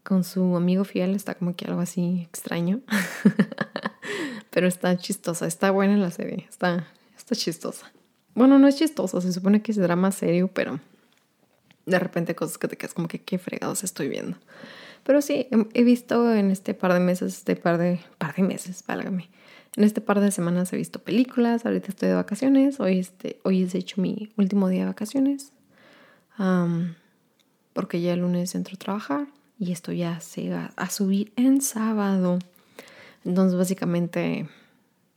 con 0.06 0.22
su 0.22 0.56
amigo 0.56 0.84
fiel 0.84 1.16
está 1.16 1.34
como 1.34 1.56
que 1.56 1.64
algo 1.66 1.80
así 1.80 2.22
extraño. 2.22 2.80
Pero 4.50 4.68
está 4.68 4.96
chistosa, 4.96 5.46
está 5.46 5.72
buena 5.72 5.96
la 5.96 6.12
serie, 6.12 6.46
está, 6.48 6.86
está 7.16 7.34
chistosa. 7.34 7.92
Bueno, 8.34 8.58
no 8.58 8.68
es 8.68 8.76
chistosa, 8.76 9.20
se 9.20 9.32
supone 9.32 9.60
que 9.60 9.72
es 9.72 9.78
drama 9.78 10.12
serio, 10.12 10.48
pero 10.52 10.78
de 11.86 11.98
repente 11.98 12.34
cosas 12.34 12.58
que 12.58 12.68
te 12.68 12.76
quedas 12.76 12.94
como 12.94 13.08
que 13.08 13.20
qué 13.20 13.38
fregados 13.38 13.84
estoy 13.84 14.08
viendo. 14.08 14.36
Pero 15.04 15.22
sí, 15.22 15.46
he 15.72 15.84
visto 15.84 16.34
en 16.34 16.50
este 16.50 16.74
par 16.74 16.92
de 16.92 16.98
meses, 17.00 17.38
este 17.38 17.54
par 17.54 17.78
de, 17.78 18.00
par 18.18 18.34
de 18.34 18.42
meses, 18.42 18.82
válgame. 18.86 19.30
En 19.76 19.84
este 19.84 20.00
par 20.00 20.20
de 20.20 20.32
semanas 20.32 20.72
he 20.72 20.76
visto 20.76 20.98
películas, 20.98 21.64
ahorita 21.64 21.88
estoy 21.88 22.08
de 22.08 22.14
vacaciones, 22.14 22.80
hoy, 22.80 22.98
este, 22.98 23.38
hoy 23.44 23.62
es 23.62 23.72
de 23.72 23.78
hecho 23.78 24.00
mi 24.00 24.32
último 24.36 24.68
día 24.68 24.80
de 24.80 24.86
vacaciones, 24.86 25.52
porque 27.72 28.00
ya 28.00 28.14
el 28.14 28.20
lunes 28.20 28.54
entro 28.54 28.74
a 28.74 28.78
trabajar 28.78 29.28
y 29.58 29.72
esto 29.72 29.92
ya 29.92 30.18
se 30.20 30.50
va 30.50 30.72
a 30.76 30.90
subir 30.90 31.32
en 31.36 31.60
sábado. 31.60 32.38
Entonces 33.24 33.56
básicamente, 33.56 34.48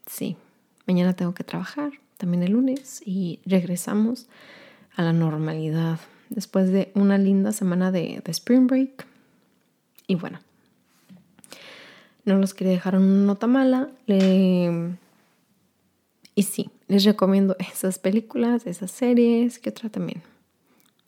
sí, 0.05 0.35
mañana 0.85 1.15
tengo 1.15 1.33
que 1.33 1.43
trabajar, 1.43 1.93
también 2.17 2.43
el 2.43 2.51
lunes, 2.51 3.01
y 3.05 3.39
regresamos 3.45 4.27
a 4.95 5.03
la 5.03 5.13
normalidad 5.13 5.99
después 6.29 6.71
de 6.71 6.91
una 6.95 7.17
linda 7.17 7.51
semana 7.51 7.91
de, 7.91 8.21
Spring 8.25 8.67
Break. 8.67 9.05
Y 10.07 10.15
bueno, 10.15 10.39
no 12.25 12.37
los 12.37 12.53
quería 12.53 12.73
dejar 12.73 12.95
una 12.95 13.25
nota 13.25 13.47
mala. 13.47 13.89
Y 16.35 16.43
sí, 16.43 16.69
les 16.87 17.03
recomiendo 17.03 17.55
esas 17.59 17.99
películas, 17.99 18.65
esas 18.65 18.91
series, 18.91 19.59
que 19.59 19.69
otra 19.69 19.89
también. 19.89 20.21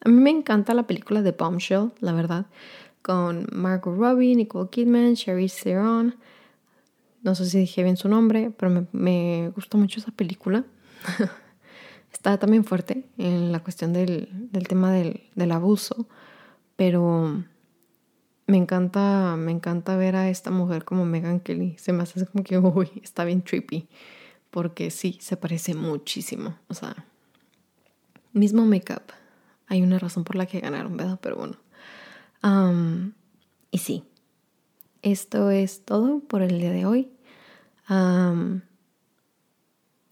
A 0.04 0.10
mí 0.10 0.20
me 0.20 0.32
encanta 0.32 0.74
la 0.74 0.88
película 0.88 1.22
de 1.22 1.32
Bombshell, 1.32 1.92
la 2.00 2.14
verdad 2.14 2.46
con 3.02 3.48
Margot 3.52 3.96
Robbie, 3.96 4.36
Nicole 4.36 4.70
Kidman, 4.70 5.16
Charlize 5.16 5.64
Theron. 5.64 6.16
No 7.24 7.36
sé 7.36 7.46
si 7.46 7.60
dije 7.60 7.84
bien 7.84 7.98
su 7.98 8.10
nombre, 8.10 8.52
pero 8.58 8.88
me, 8.92 9.52
gustó 9.56 9.78
mucho 9.78 10.00
esa 10.00 10.12
película. 10.12 10.64
Está 12.12 12.38
también 12.38 12.64
fuerte 12.66 13.06
en 13.18 13.52
la 13.52 13.62
cuestión 13.62 13.94
del, 13.94 14.30
tema 14.68 14.92
del, 14.92 15.52
abuso, 15.52 16.08
pero 16.76 17.44
me 18.48 18.58
encanta, 18.58 19.36
me 19.38 19.52
encanta 19.52 19.96
ver 19.96 20.16
a 20.16 20.30
esta 20.30 20.52
mujer 20.52 20.84
como 20.84 21.06
Megan 21.06 21.40
Kelly. 21.40 21.76
Se 21.78 21.94
me 21.94 22.04
hace 22.04 22.26
como 22.26 22.44
que, 22.44 22.58
uy, 22.58 23.02
está 23.04 23.24
bien 23.24 23.42
trippy, 23.42 23.88
porque 24.50 24.92
sí, 24.92 25.18
se 25.22 25.38
parece 25.38 25.74
muchísimo. 25.74 26.58
O 26.68 26.74
sea, 26.74 27.06
mismo 28.34 28.66
make-up. 28.66 29.14
Hay 29.68 29.82
una 29.82 30.00
razón 30.00 30.24
por 30.26 30.36
la 30.36 30.46
que 30.46 30.60
ganaron, 30.60 30.98
¿verdad? 30.98 31.20
Pero 31.22 31.38
bueno 31.38 31.58
y 33.72 33.78
sí, 33.78 34.04
esto 35.02 35.52
es 35.52 35.86
todo 35.86 36.20
por 36.20 36.42
el 36.42 36.60
día 36.60 36.72
de 36.72 36.86
hoy. 36.86 37.12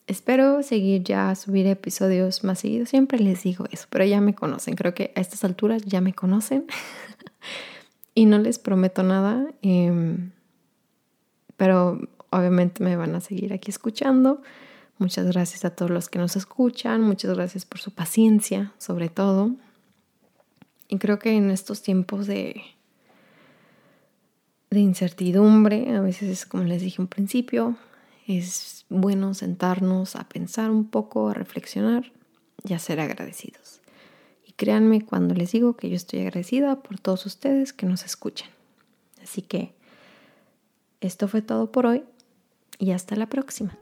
Espero 0.10 0.63
seguir 0.63 1.04
ya 1.04 1.30
a 1.30 1.36
subir 1.36 1.67
episodios 1.67 2.43
más 2.43 2.60
seguidos. 2.60 2.89
Siempre 2.89 3.19
les 3.19 3.43
digo 3.43 3.65
eso, 3.72 3.86
pero 3.89 4.04
ya 4.06 4.19
me 4.19 4.34
conocen. 4.34 4.76
Creo 4.76 4.93
que 4.93 5.13
a 5.15 5.22
estas 5.22 5.43
alturas 5.43 5.84
ya 5.84 6.02
me 6.02 6.13
conocen. 6.13 6.65
y 8.15 8.26
no 8.26 8.39
les 8.39 8.58
prometo 8.58 9.04
nada. 9.04 9.48
Em, 9.62 10.32
pero 11.58 12.02
obviamente 12.32 12.84
me 12.84 12.95
van 12.95 13.15
a 13.15 13.22
seguir 13.22 13.54
aquí 13.54 13.69
escuchando. 13.69 14.41
Muchas 14.98 15.28
gracias 15.28 15.63
a 15.63 15.69
todos 15.69 15.91
los 15.91 16.10
que 16.10 16.17
nos 16.17 16.36
escuchan. 16.36 17.02
Muchas 17.02 17.36
gracias 17.36 17.65
por 17.65 17.80
su 17.80 17.91
paciencia, 17.91 18.74
sobre 18.80 19.10
todo. 19.10 19.52
Y 20.88 20.98
creo 20.98 21.19
que 21.19 21.38
en 21.38 21.52
estos 21.52 21.84
tiempos 21.84 22.26
de, 22.26 22.63
de 24.72 24.80
incertidumbre, 24.80 25.95
a 25.95 26.02
veces, 26.02 26.48
como 26.48 26.63
les 26.63 26.82
dije 26.82 27.00
un 27.00 27.08
principio, 27.08 27.78
es 28.37 28.85
bueno 28.89 29.33
sentarnos 29.33 30.15
a 30.15 30.29
pensar 30.29 30.71
un 30.71 30.85
poco, 30.85 31.29
a 31.29 31.33
reflexionar 31.33 32.11
y 32.63 32.73
a 32.73 32.79
ser 32.79 32.99
agradecidos. 32.99 33.81
Y 34.45 34.53
créanme 34.53 35.05
cuando 35.05 35.33
les 35.33 35.51
digo 35.51 35.75
que 35.75 35.89
yo 35.89 35.95
estoy 35.95 36.19
agradecida 36.21 36.81
por 36.81 36.99
todos 36.99 37.25
ustedes 37.25 37.73
que 37.73 37.85
nos 37.85 38.05
escuchan. 38.05 38.49
Así 39.21 39.41
que 39.41 39.73
esto 41.01 41.27
fue 41.27 41.41
todo 41.41 41.71
por 41.71 41.85
hoy 41.85 42.03
y 42.77 42.91
hasta 42.91 43.15
la 43.15 43.27
próxima. 43.27 43.77